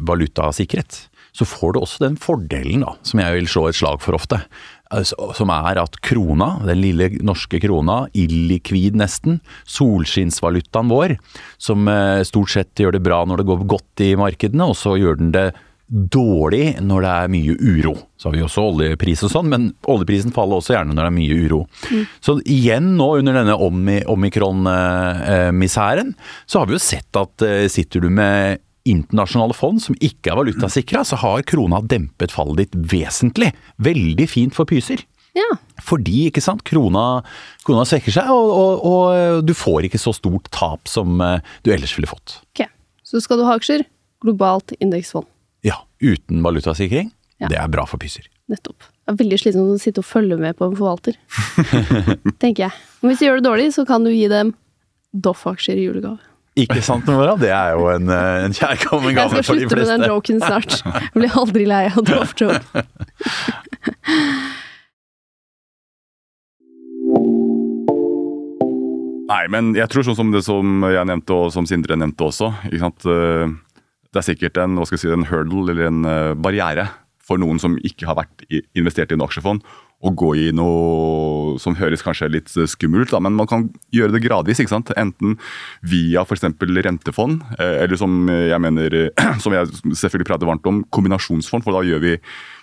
valutasikkerhet, 0.05 1.05
så 1.33 1.45
får 1.47 1.73
du 1.73 1.79
også 1.79 2.03
den 2.03 2.17
fordelen 2.19 2.83
da, 2.83 2.95
som 3.05 3.21
jeg 3.21 3.35
vil 3.37 3.49
slå 3.49 3.63
et 3.69 3.77
slag 3.77 4.01
for 4.03 4.17
ofte. 4.17 4.41
Altså, 4.89 5.29
som 5.37 5.51
er 5.53 5.77
at 5.77 5.99
krona, 6.05 6.55
den 6.65 6.81
lille 6.81 7.11
norske 7.25 7.61
krona, 7.61 8.01
illikvid 8.17 8.97
nesten, 8.97 9.37
solskinnsvalutaen 9.69 10.89
vår, 10.89 11.15
som 11.61 11.89
eh, 11.89 12.25
stort 12.27 12.53
sett 12.53 12.81
gjør 12.81 12.97
det 12.97 13.03
bra 13.05 13.21
når 13.25 13.41
det 13.41 13.49
går 13.51 13.65
godt 13.77 14.05
i 14.05 14.13
markedene, 14.19 14.69
og 14.69 14.77
så 14.77 14.97
gjør 14.99 15.21
den 15.21 15.33
det 15.35 15.47
dårlig 15.89 16.77
når 16.85 17.01
det 17.01 17.09
er 17.11 17.27
mye 17.33 17.55
uro. 17.57 17.95
Så 18.19 18.29
har 18.29 18.35
vi 18.37 18.43
også 18.45 18.61
oljepris 18.69 19.23
og 19.25 19.31
sånn, 19.33 19.49
men 19.51 19.73
oljeprisen 19.89 20.33
faller 20.35 20.55
også 20.59 20.73
gjerne 20.75 20.93
når 20.93 21.03
det 21.03 21.09
er 21.09 21.17
mye 21.17 21.37
uro. 21.45 21.61
Mm. 21.89 22.03
Så 22.25 22.31
igjen 22.45 22.87
nå 22.99 23.07
under 23.19 23.33
denne 23.39 23.55
omikron-misæren, 24.13 26.09
så 26.45 26.59
har 26.61 26.65
vi 26.69 26.75
jo 26.77 26.81
sett 26.83 27.11
at 27.19 27.33
eh, 27.45 27.67
sitter 27.71 27.99
du 28.05 28.09
med 28.13 28.61
internasjonale 28.89 29.53
fond 29.57 29.81
som 29.83 29.95
ikke 30.01 30.31
er 30.31 30.39
valutasikra, 30.39 31.03
så 31.05 31.15
har 31.21 31.45
krona 31.49 31.81
dempet 31.81 32.31
fallet 32.33 32.57
ditt 32.63 32.75
vesentlig. 32.93 33.51
Veldig 33.81 34.27
fint 34.29 34.53
for 34.55 34.65
pyser. 34.69 34.99
Ja. 35.37 35.49
Fordi 35.85 36.27
ikke 36.29 36.41
sant, 36.43 36.63
krona, 36.67 37.21
krona 37.67 37.85
svekker 37.87 38.13
seg, 38.13 38.29
og, 38.33 38.49
og, 38.49 38.71
og, 38.89 39.43
du 39.45 39.53
får 39.57 39.87
ikke 39.87 40.01
så 40.01 40.13
stort 40.15 40.49
tap 40.55 40.89
som 40.89 41.21
eh, 41.23 41.41
du 41.65 41.73
ellers 41.73 41.95
ville 41.97 42.09
fått. 42.09 42.39
Ok, 42.51 42.65
Så 43.05 43.21
skal 43.23 43.37
du 43.39 43.45
ha 43.47 43.53
aksjer, 43.57 43.85
globalt 44.25 44.73
indeksfond. 44.79 45.29
Ja, 45.65 45.81
uten 45.99 46.43
valutasikring. 46.45 47.11
Ja. 47.39 47.47
Det 47.51 47.57
er 47.59 47.67
bra 47.71 47.85
for 47.87 47.99
pysser. 48.01 48.27
Nettopp. 48.51 48.79
Det 48.83 49.13
er 49.13 49.19
veldig 49.19 49.37
slitsomt 49.41 49.75
å 49.75 49.81
sitte 49.81 50.01
og 50.03 50.07
følge 50.07 50.37
med 50.39 50.57
på 50.59 50.67
en 50.69 50.75
forvalter. 50.77 51.15
Tenker 52.43 52.67
jeg. 52.67 52.73
Men 53.01 53.11
hvis 53.11 53.21
du 53.21 53.25
gjør 53.27 53.39
det 53.39 53.47
dårlig, 53.47 53.69
så 53.75 53.85
kan 53.87 54.03
du 54.05 54.11
gi 54.11 54.27
dem 54.31 54.53
Doff-aksjer 55.13 55.79
i 55.79 55.85
julegave. 55.87 56.19
Ikke 56.59 56.81
sant, 56.83 57.07
Nora? 57.07 57.35
Det 57.39 57.51
er 57.55 57.75
jo 57.77 57.87
en, 57.93 58.09
eh, 58.11 58.45
en 58.45 58.55
kjærkommen 58.55 59.15
gave 59.15 59.29
for 59.31 59.39
de 59.39 59.39
fleste. 59.39 59.39
Jeg 59.39 59.45
skal 59.45 59.59
slutte 59.61 59.77
med 59.79 59.87
den 59.93 60.09
joken 60.11 60.41
snart. 60.43 60.71
Jeg 60.83 61.15
blir 61.15 61.37
aldri 61.43 61.67
lei 61.69 61.83
av 61.87 62.01
Doff-joke. 62.09 62.83
Nei, 69.29 69.43
men 69.53 69.75
jeg 69.77 69.85
tror 69.93 70.05
sånn 70.07 70.17
som 70.17 70.31
det 70.33 70.41
som 70.45 70.85
jeg 70.89 71.05
nevnte, 71.05 71.35
og 71.37 71.51
som 71.53 71.67
Sindre 71.69 71.97
nevnte 71.99 72.25
også. 72.25 72.49
ikke 72.65 72.81
sant? 72.81 73.05
Eh, 74.09 74.13
det 74.13 74.21
er 74.23 74.33
sikkert 74.33 74.57
en, 74.57 74.79
si, 74.85 75.07
en 75.07 75.27
hurdle 75.29 75.71
eller 75.71 75.87
en 75.87 76.05
uh, 76.05 76.33
barriere 76.33 76.89
for 77.21 77.37
noen 77.37 77.59
som 77.59 77.77
ikke 77.85 78.07
har 78.07 78.17
vært 78.17 78.41
investert 78.73 79.11
i 79.11 79.13
en 79.13 79.21
aksjefond, 79.21 79.61
å 80.01 80.09
gå 80.15 80.31
i 80.39 80.51
noe 80.55 81.59
som 81.59 81.75
høres 81.75 82.01
kanskje 82.01 82.29
litt 82.31 82.49
eh, 82.55 82.65
skummelt 82.65 83.11
ut, 83.11 83.19
men 83.21 83.35
man 83.35 83.45
kan 83.45 83.67
gjøre 83.91 84.15
det 84.15 84.23
gradvis. 84.23 84.61
ikke 84.63 84.71
sant? 84.71 84.89
Enten 84.97 85.35
via 85.83 86.23
f.eks. 86.23 86.47
rentefond, 86.87 87.43
uh, 87.59 87.83
eller 87.83 87.99
som 87.99 88.25
jeg 88.31 88.59
mener, 88.63 89.11
som 89.43 89.53
jeg 89.53 89.69
selvfølgelig 89.75 90.29
prater 90.31 90.49
varmt 90.49 90.65
om, 90.65 90.81
kombinasjonsfond, 90.89 91.67
for 91.67 91.75
da 91.75 91.83
gjør 91.85 92.01
vi, 92.01 92.15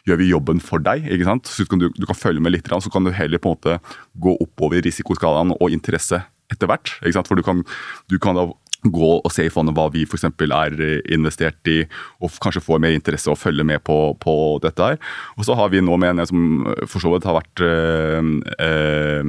gjør 0.09 0.23
vi 0.23 0.31
jobben 0.33 0.65
for 0.65 0.83
deg. 0.83 1.07
ikke 1.07 1.29
sant? 1.29 1.47
Så 1.47 1.69
du, 1.77 1.91
du 1.93 2.09
kan 2.09 2.19
følge 2.19 2.43
med 2.43 2.57
litt, 2.57 2.67
så 2.67 2.91
kan 2.91 3.07
du 3.07 3.15
heller 3.15 3.39
på 3.39 3.53
en 3.53 3.61
måte 3.61 3.99
gå 4.19 4.35
oppover 4.43 4.83
risikoskalaen 4.83 5.55
og 5.61 5.71
interesse 5.71 6.25
etter 6.53 6.71
hvert. 6.71 6.97
ikke 7.03 7.17
sant? 7.19 7.31
For 7.31 7.39
du 7.39 7.45
kan, 7.47 7.63
du 8.11 8.19
kan 8.23 8.39
da 8.39 8.49
gå 8.85 9.11
og 9.17 9.33
se 9.33 9.47
i 9.47 9.53
fondet 9.53 9.75
hva 9.77 9.89
vi 9.93 10.05
f.eks. 10.07 10.27
er 10.29 10.77
eh, 10.85 11.01
investert 11.15 11.71
i, 11.71 11.81
og 12.21 12.35
kanskje 12.43 12.65
får 12.65 12.83
mer 12.83 12.95
interesse 12.97 13.31
og 13.33 13.39
følge 13.41 13.65
med 13.67 13.83
på, 13.87 14.15
på 14.23 14.35
dette 14.63 14.91
her. 14.91 14.99
Og 15.37 15.47
så 15.49 15.57
har 15.59 15.73
vi 15.73 15.83
nå 15.85 15.97
med 16.01 16.15
en 16.15 16.27
som 16.29 16.67
for 16.85 17.03
så 17.03 17.13
vidt 17.15 17.27
har 17.27 17.39
vært 17.39 17.65
øh, 17.67 18.33
øh, 18.69 19.23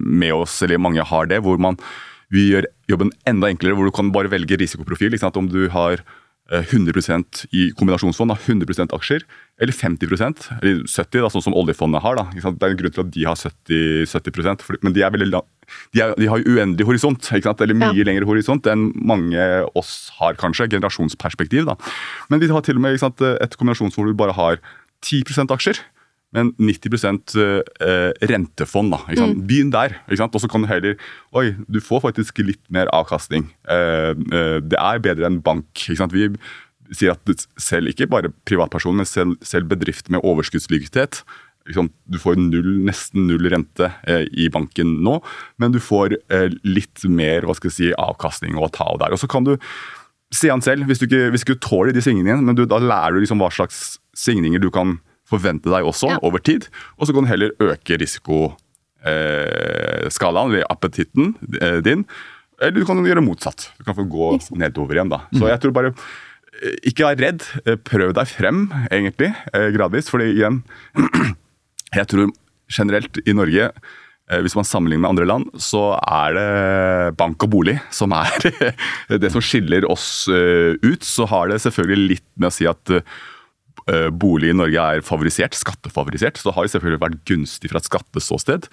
med 0.00 0.32
oss, 0.36 0.60
eller 0.62 0.82
mange 0.82 1.04
har 1.04 1.30
det, 1.30 1.42
hvor 1.44 1.60
man 1.60 1.80
vi 2.34 2.48
gjør 2.50 2.66
jobben 2.90 3.12
enda 3.28 3.50
enklere, 3.52 3.76
hvor 3.78 3.88
du 3.88 3.94
kan 3.94 4.10
bare 4.14 4.32
velge 4.32 4.58
risikoprofil. 4.58 5.14
Om 5.22 5.48
du 5.48 5.68
har 5.70 6.02
100% 6.52 7.46
i 7.56 7.70
kombinasjonsfond, 7.78 8.34
100% 8.36 8.92
aksjer, 8.92 9.22
eller 9.62 9.72
50% 9.72 10.42
eller 10.58 10.82
70 10.84 11.22
da, 11.24 11.30
sånn 11.32 11.44
som 11.46 11.56
oljefondet 11.56 12.04
har. 12.04 12.18
Da. 12.18 12.26
Det 12.34 12.66
er 12.66 12.74
en 12.74 12.80
grunn 12.80 12.92
til 12.92 13.04
at 13.04 13.12
de 13.14 13.24
har 13.24 13.38
70, 13.40 14.04
70 14.12 14.82
men 14.84 14.92
de, 14.92 15.06
veldig, 15.16 15.40
de, 15.94 16.02
er, 16.02 16.12
de, 16.20 16.28
har 16.28 16.44
uendelig 16.44 16.88
horisont, 16.90 17.30
eller 17.32 17.78
mye 17.80 17.96
ja. 17.96 18.06
lengre 18.10 18.28
horisont 18.28 18.68
enn 18.68 18.90
mange 18.94 19.48
oss 19.72 20.12
har, 20.18 20.36
kanskje. 20.40 20.68
Generasjonsperspektiv. 20.76 21.64
Da. 21.70 21.78
Men 22.28 22.44
de 22.44 22.52
har 22.52 22.64
til 22.66 22.76
og 22.76 22.84
med 22.84 23.00
sant, 23.00 23.24
et 23.24 23.56
kombinasjonsfond 23.56 24.04
hvor 24.04 24.12
du 24.12 24.20
bare 24.20 24.36
har 24.36 24.60
10% 25.04 25.52
aksjer 25.54 25.80
men 26.34 26.50
90 26.58 27.38
eh, 27.38 28.10
rentefond. 28.26 28.92
da, 28.94 29.00
ikke 29.06 29.22
sant? 29.22 29.38
Mm. 29.38 29.46
Begynn 29.48 29.72
der. 29.74 29.96
ikke 30.08 30.20
sant? 30.24 30.34
Og 30.34 30.42
så 30.42 30.50
kan 30.50 30.64
du 30.64 30.70
heller 30.70 30.98
Oi, 31.34 31.54
du 31.70 31.80
får 31.82 32.02
faktisk 32.08 32.42
litt 32.42 32.62
mer 32.74 32.90
avkastning. 32.94 33.48
Eh, 33.70 34.12
eh, 34.12 34.58
det 34.64 34.80
er 34.80 35.02
bedre 35.04 35.30
enn 35.30 35.40
bank. 35.44 35.70
ikke 35.78 36.00
sant? 36.02 36.14
Vi 36.14 36.28
sier 36.94 37.14
at 37.14 37.48
selv 37.60 37.90
ikke 37.90 38.10
bare 38.10 38.34
privatpersoner, 38.48 39.02
men 39.02 39.08
selv, 39.08 39.38
selv 39.46 39.70
bedrift 39.70 40.10
med 40.12 40.22
overskuddslikviditet 40.26 41.22
liksom, 41.70 41.88
Du 42.10 42.18
får 42.20 42.36
null, 42.36 42.82
nesten 42.84 43.24
null 43.30 43.48
rente 43.48 43.88
i 44.36 44.50
banken 44.52 44.98
nå, 45.06 45.14
men 45.56 45.72
du 45.72 45.80
får 45.80 46.18
litt 46.60 47.06
mer 47.08 47.46
hva 47.48 47.54
skal 47.56 47.70
jeg 47.70 47.78
si, 47.78 47.88
avkastning 47.96 48.58
å 48.60 48.68
ta 48.68 48.90
av 48.92 49.00
der. 49.00 49.16
Og 49.16 49.22
så 49.22 49.30
kan 49.30 49.48
du 49.48 49.54
se 50.34 50.50
han 50.52 50.60
selv, 50.60 50.84
hvis 50.90 51.00
du 51.00 51.06
ikke, 51.08 51.30
hvis 51.32 51.46
du 51.46 51.54
ikke 51.54 51.64
tåler 51.64 51.96
de 51.96 52.02
svingningene, 52.04 52.44
men 52.44 52.58
du, 52.58 52.66
da 52.68 52.82
lærer 52.82 53.16
du 53.16 53.24
liksom 53.24 53.40
hva 53.40 53.48
slags 53.54 53.96
svingninger 54.18 54.60
du 54.60 54.68
kan 54.74 54.98
forvente 55.28 55.70
deg 55.72 55.86
også 55.88 56.10
Ja. 56.12 56.18
over 56.22 56.38
tid, 56.44 56.66
og 56.98 57.06
så 57.08 57.14
kan 57.16 57.24
du 57.24 57.30
heller 57.30 57.50
øke 57.64 57.96
risikoskalaen, 59.04 60.50
eller 60.52 60.64
appetitten 60.70 61.34
eh, 61.60 61.80
din, 61.84 62.04
eller 62.60 62.76
du 62.80 62.84
kan 62.86 63.00
gjøre 63.04 63.24
motsatt. 63.24 63.70
Du 63.78 63.84
kan 63.86 63.96
få 63.98 64.04
gå 64.08 64.28
nedover 64.60 64.94
igjen 64.98 65.10
da. 65.12 65.22
Så 65.34 65.48
jeg 65.50 65.60
tror 65.64 65.72
bare 65.74 65.90
eh, 66.62 66.76
ikke 66.90 67.04
vær 67.08 67.18
redd, 67.24 67.42
eh, 67.66 67.76
prøv 67.76 68.12
deg 68.16 68.26
frem 68.30 68.66
egentlig, 68.90 69.32
gradvis, 69.74 70.08
fordi 70.12 70.30
igjen, 70.36 70.62
jeg 71.98 72.06
tror 72.10 72.30
generelt 72.72 73.18
i 73.28 73.32
Norge, 73.36 73.70
hvis 74.40 74.54
man 74.56 74.64
sammenligner 74.64 75.02
med 75.04 75.10
andre 75.10 75.26
land, 75.28 75.44
så 75.60 75.82
er 76.00 76.32
det 76.32 77.16
bank 77.20 77.42
og 77.44 77.50
bolig 77.52 77.74
som 77.92 78.08
er 78.16 78.32
det 79.20 79.28
som 79.34 79.42
skiller 79.44 79.84
oss 79.92 80.24
ut. 80.32 81.04
Så 81.04 81.26
har 81.28 81.50
det 81.52 81.58
selvfølgelig 81.60 82.08
litt 82.14 82.24
med 82.40 82.48
å 82.48 82.54
si 82.56 82.64
at 82.70 82.88
bolig 84.16 84.48
i 84.48 84.56
Norge 84.56 84.80
er 84.80 85.02
favorisert, 85.04 85.52
skattefavorisert, 85.58 86.38
så 86.40 86.48
det 86.48 86.54
har 86.56 86.64
jo 86.64 86.72
selvfølgelig 86.72 87.00
vært 87.02 87.18
gunstig 87.28 87.68
fra 87.68 87.82
et 87.82 87.88
skatteståsted. 87.88 88.68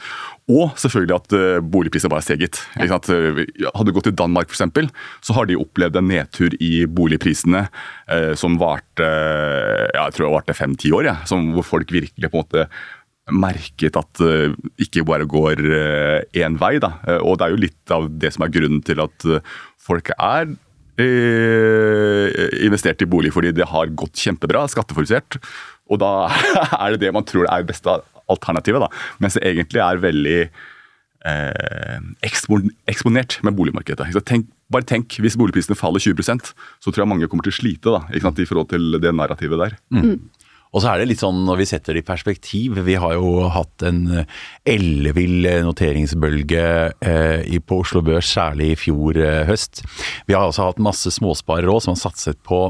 Og 0.52 0.78
selvfølgelig 0.80 1.18
at 1.18 1.36
uh, 1.36 1.58
boligprisene 1.74 2.14
bare 2.14 2.24
har 2.24 2.28
steget. 2.30 2.62
Ja. 2.80 2.96
Eh, 2.96 3.42
Hadde 3.76 3.90
du 3.90 3.96
gått 3.98 4.08
til 4.08 4.16
Danmark 4.16 4.54
f.eks., 4.54 4.88
så 5.26 5.36
har 5.36 5.50
de 5.50 5.60
opplevd 5.60 6.00
en 6.00 6.08
nedtur 6.12 6.56
i 6.64 6.86
boligprisene 6.88 7.66
eh, 7.68 8.32
som 8.40 8.56
varte 8.62 9.04
ja, 9.04 10.06
jeg 10.06 10.16
tror 10.16 10.28
det 10.28 10.34
varte 10.38 10.56
fem-ti 10.58 10.92
år, 10.96 11.10
ja, 11.10 11.16
som, 11.28 11.52
hvor 11.56 11.68
folk 11.68 11.92
virkelig 11.92 12.32
på 12.32 12.38
en 12.38 12.46
måte 12.46 12.68
merket 13.32 13.96
at 14.00 14.20
det 14.20 14.56
ikke 14.82 15.06
bare 15.08 15.28
går 15.30 15.62
én 16.38 16.58
vei. 16.62 16.76
Da. 16.82 16.96
Eh, 17.08 17.22
Og 17.22 17.38
det 17.38 17.48
er 17.48 17.56
jo 17.56 17.64
litt 17.68 17.94
av 17.94 18.10
det 18.22 18.34
som 18.36 18.46
er 18.46 18.54
grunnen 18.54 18.84
til 18.86 19.02
at 19.04 19.28
eh, 19.28 19.44
folk 19.82 20.12
er 20.18 20.50
eh, 20.50 20.58
investert 22.66 23.02
i 23.04 23.10
bolig 23.10 23.34
fordi 23.36 23.54
det 23.56 23.68
har 23.70 23.92
gått 23.98 24.20
kjempebra, 24.22 24.66
skatteforutsert. 24.72 25.40
Og 25.92 26.02
da 26.02 26.30
er 26.84 26.94
det 26.94 27.06
det 27.06 27.16
man 27.16 27.28
tror 27.28 27.48
er 27.48 27.64
det 27.64 27.74
beste 27.74 28.00
alternativet, 28.32 28.84
da. 28.84 28.90
Mens 29.24 29.38
det 29.38 29.46
egentlig 29.48 29.82
er 29.84 30.04
veldig 30.04 30.38
eh, 31.28 31.98
eksponert 32.24 33.40
med 33.46 33.58
boligmarkedet. 33.58 34.12
Tenk, 34.28 34.48
bare 34.72 34.88
tenk, 34.88 35.18
hvis 35.24 35.38
boligprisene 35.40 35.78
faller 35.80 36.04
20% 36.04 36.54
så 36.54 36.92
tror 36.92 37.04
jeg 37.04 37.12
mange 37.12 37.28
kommer 37.32 37.48
til 37.48 37.54
å 37.56 37.60
slite 37.60 37.96
da, 37.98 38.06
ikke 38.12 38.28
sant? 38.30 38.40
i 38.40 38.48
forhold 38.50 38.72
til 38.72 39.02
det 39.04 39.14
narrativet 39.18 39.66
der. 39.66 39.78
Og 40.72 40.80
så 40.80 40.92
er 40.92 41.02
det 41.02 41.10
litt 41.10 41.22
sånn 41.22 41.42
når 41.48 41.60
vi 41.60 41.68
setter 41.68 41.98
det 41.98 42.04
i 42.04 42.08
perspektiv, 42.08 42.80
vi 42.88 42.96
har 43.00 43.18
jo 43.18 43.50
hatt 43.52 43.84
en 43.88 44.06
eh, 44.22 44.38
ellevill 44.72 45.48
eh, 45.50 45.60
noteringsbølge 45.68 46.64
eh, 47.04 47.58
på 47.68 47.82
Oslo 47.84 48.04
Børs, 48.08 48.32
særlig 48.32 48.72
i 48.72 48.80
fjor 48.80 49.20
eh, 49.20 49.44
høst. 49.50 49.84
Vi 50.30 50.38
har 50.38 50.48
også 50.48 50.70
hatt 50.70 50.84
masse 50.84 51.12
småsparere 51.12 51.74
òg 51.74 51.84
som 51.84 51.98
har 51.98 52.04
satset 52.06 52.40
på 52.48 52.64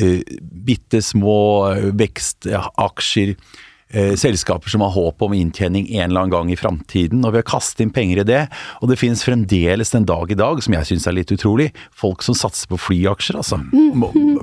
eh, 0.00 0.24
bitte 0.40 1.02
små 1.04 1.38
eh, 1.74 1.90
vekstaksjer. 2.00 3.34
Eh, 3.36 3.56
selskaper 3.90 4.68
som 4.68 4.82
har 4.84 4.92
håp 4.92 5.22
om 5.24 5.32
inntjening 5.32 5.86
en 5.96 6.10
eller 6.10 6.26
annen 6.26 6.32
gang 6.34 6.50
i 6.52 6.58
framtiden, 6.60 7.22
og 7.24 7.32
vi 7.32 7.40
har 7.40 7.46
kastet 7.48 7.84
inn 7.84 7.92
penger 7.94 8.22
i 8.22 8.26
det. 8.28 8.40
Og 8.82 8.90
det 8.90 8.98
finnes 9.00 9.24
fremdeles 9.24 9.94
den 9.94 10.04
dag 10.08 10.30
i 10.30 10.36
dag, 10.38 10.60
som 10.64 10.76
jeg 10.76 10.90
syns 10.90 11.06
er 11.08 11.16
litt 11.16 11.32
utrolig, 11.32 11.70
folk 11.96 12.24
som 12.26 12.36
satser 12.36 12.68
på 12.68 12.80
flyaksjer, 12.88 13.38
altså. 13.40 13.60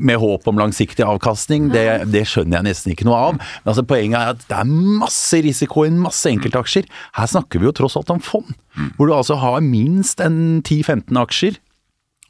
Med 0.02 0.18
håp 0.22 0.48
om 0.50 0.60
langsiktig 0.60 1.06
avkastning. 1.06 1.70
Det, 1.74 1.86
det 2.14 2.26
skjønner 2.30 2.60
jeg 2.60 2.70
nesten 2.72 2.96
ikke 2.96 3.08
noe 3.10 3.22
av. 3.30 3.38
Men 3.38 3.74
altså, 3.74 3.86
poenget 3.88 4.20
er 4.20 4.34
at 4.34 4.48
det 4.50 4.58
er 4.62 4.74
masse 5.06 5.42
risiko 5.46 5.86
i 5.86 5.92
en 5.94 6.02
masse 6.02 6.30
enkeltaksjer. 6.32 6.90
Her 7.20 7.30
snakker 7.30 7.62
vi 7.62 7.70
jo 7.70 7.76
tross 7.76 7.98
alt 8.00 8.14
om 8.14 8.24
fond, 8.24 8.50
hvor 8.98 9.10
du 9.10 9.16
altså 9.16 9.38
har 9.42 9.62
minst 9.64 10.24
en 10.24 10.64
10-15 10.66 11.22
aksjer 11.22 11.62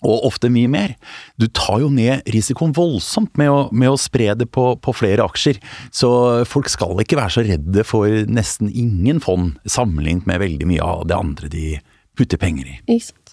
og 0.05 0.27
ofte 0.29 0.51
mye 0.53 0.69
mer. 0.71 0.95
Du 1.41 1.47
tar 1.47 1.81
jo 1.83 1.89
ned 1.93 2.25
risikoen 2.31 2.75
voldsomt 2.75 3.35
med 3.41 3.51
å, 3.51 3.59
med 3.75 3.91
å 3.91 3.99
spre 3.99 4.31
det 4.37 4.47
på, 4.53 4.71
på 4.79 4.95
flere 4.95 5.25
aksjer. 5.25 5.59
Så 5.95 6.09
folk 6.49 6.69
skal 6.71 7.01
ikke 7.03 7.19
være 7.19 7.37
så 7.37 7.45
redde 7.45 7.85
for 7.87 8.23
nesten 8.29 8.71
ingen 8.71 9.21
fond, 9.23 9.55
sammenlignet 9.65 10.29
med 10.29 10.43
veldig 10.45 10.69
mye 10.69 10.85
av 10.85 11.05
det 11.09 11.17
andre 11.17 11.51
de 11.51 11.67
putter 12.15 12.39
penger 12.41 12.71
i. 12.71 12.79
Ikke 12.85 13.11
sant. 13.11 13.25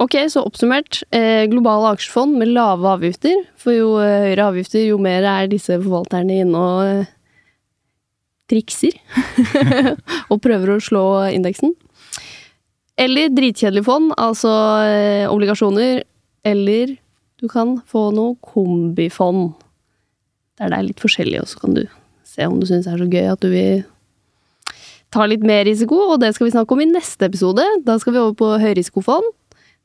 Ok, 0.00 0.16
så 0.32 0.42
oppsummert. 0.46 1.02
Eh, 1.12 1.44
globale 1.50 1.92
aksjefond 1.92 2.38
med 2.40 2.52
lave 2.54 2.88
avgifter. 2.88 3.42
For 3.60 3.74
jo 3.74 3.90
eh, 4.00 4.30
høyere 4.30 4.48
avgifter, 4.52 4.86
jo 4.88 5.00
mer 5.02 5.26
er 5.28 5.50
disse 5.50 5.76
forvalterne 5.76 6.40
inne 6.44 6.62
og 6.62 6.80
eh, 6.86 7.10
trikser. 8.48 8.96
og 10.32 10.40
prøver 10.44 10.74
å 10.74 10.80
slå 10.82 11.04
indeksen. 11.34 11.74
Eller 12.98 13.30
dritkjedelig 13.30 13.84
fond, 13.86 14.10
altså 14.18 14.50
eh, 14.86 15.26
obligasjoner. 15.30 16.02
Eller 16.46 16.96
du 17.38 17.46
kan 17.50 17.76
få 17.86 18.08
noe 18.14 18.34
kombifond. 18.42 19.52
Der 20.58 20.72
det 20.72 20.80
er 20.80 20.88
litt 20.88 21.02
forskjellig, 21.02 21.42
og 21.44 21.50
så 21.50 21.62
kan 21.62 21.78
du 21.78 21.84
se 22.26 22.46
om 22.46 22.58
du 22.58 22.66
syns 22.66 22.88
det 22.88 22.96
er 22.96 23.04
så 23.04 23.08
gøy 23.12 23.30
at 23.30 23.44
du 23.44 23.48
vil 23.52 23.84
ta 25.14 25.24
litt 25.30 25.46
mer 25.46 25.64
risiko, 25.68 26.00
og 26.12 26.20
det 26.22 26.34
skal 26.34 26.48
vi 26.48 26.54
snakke 26.56 26.74
om 26.74 26.82
i 26.84 26.90
neste 26.90 27.30
episode. 27.30 27.64
Da 27.86 27.96
skal 28.02 28.16
vi 28.16 28.22
over 28.22 28.36
på 28.38 28.50
høyrisikofond, 28.60 29.30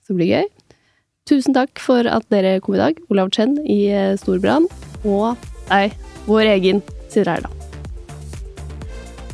det 0.09 0.17
blir 0.17 0.33
gøy. 0.33 0.49
Tusen 1.29 1.55
takk 1.55 1.79
for 1.79 2.09
at 2.09 2.25
dere 2.33 2.57
kom 2.63 2.75
i 2.75 2.81
dag, 2.81 2.99
Olav 3.13 3.31
Chen 3.35 3.55
i 3.63 3.85
eh, 3.93 4.15
Storbrann, 4.19 4.67
og 5.05 5.37
deg, 5.69 5.95
vår 6.27 6.55
egen 6.57 6.83
Sindre 7.07 7.37
Herdal. 7.37 7.62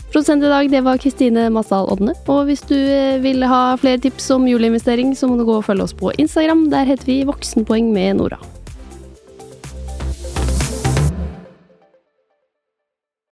Produsent 0.10 0.44
i 0.44 0.50
dag 0.50 0.70
det 0.72 0.82
var 0.82 0.98
Kristine 0.98 1.50
Masdal 1.54 1.86
Odne. 1.94 2.16
Og 2.34 2.48
hvis 2.50 2.64
du 2.66 2.76
eh, 2.76 3.20
vil 3.22 3.46
ha 3.46 3.76
flere 3.78 4.02
tips 4.02 4.32
om 4.34 4.48
juleinvestering, 4.50 5.14
så 5.14 5.30
må 5.30 5.38
du 5.38 5.46
gå 5.46 5.60
og 5.60 5.68
følge 5.68 5.86
oss 5.86 5.94
på 5.94 6.14
Instagram. 6.18 6.66
Der 6.74 6.90
heter 6.90 7.12
vi 7.12 7.22
Voksenpoeng 7.30 7.94
med 7.94 8.18
Nora. 8.18 8.42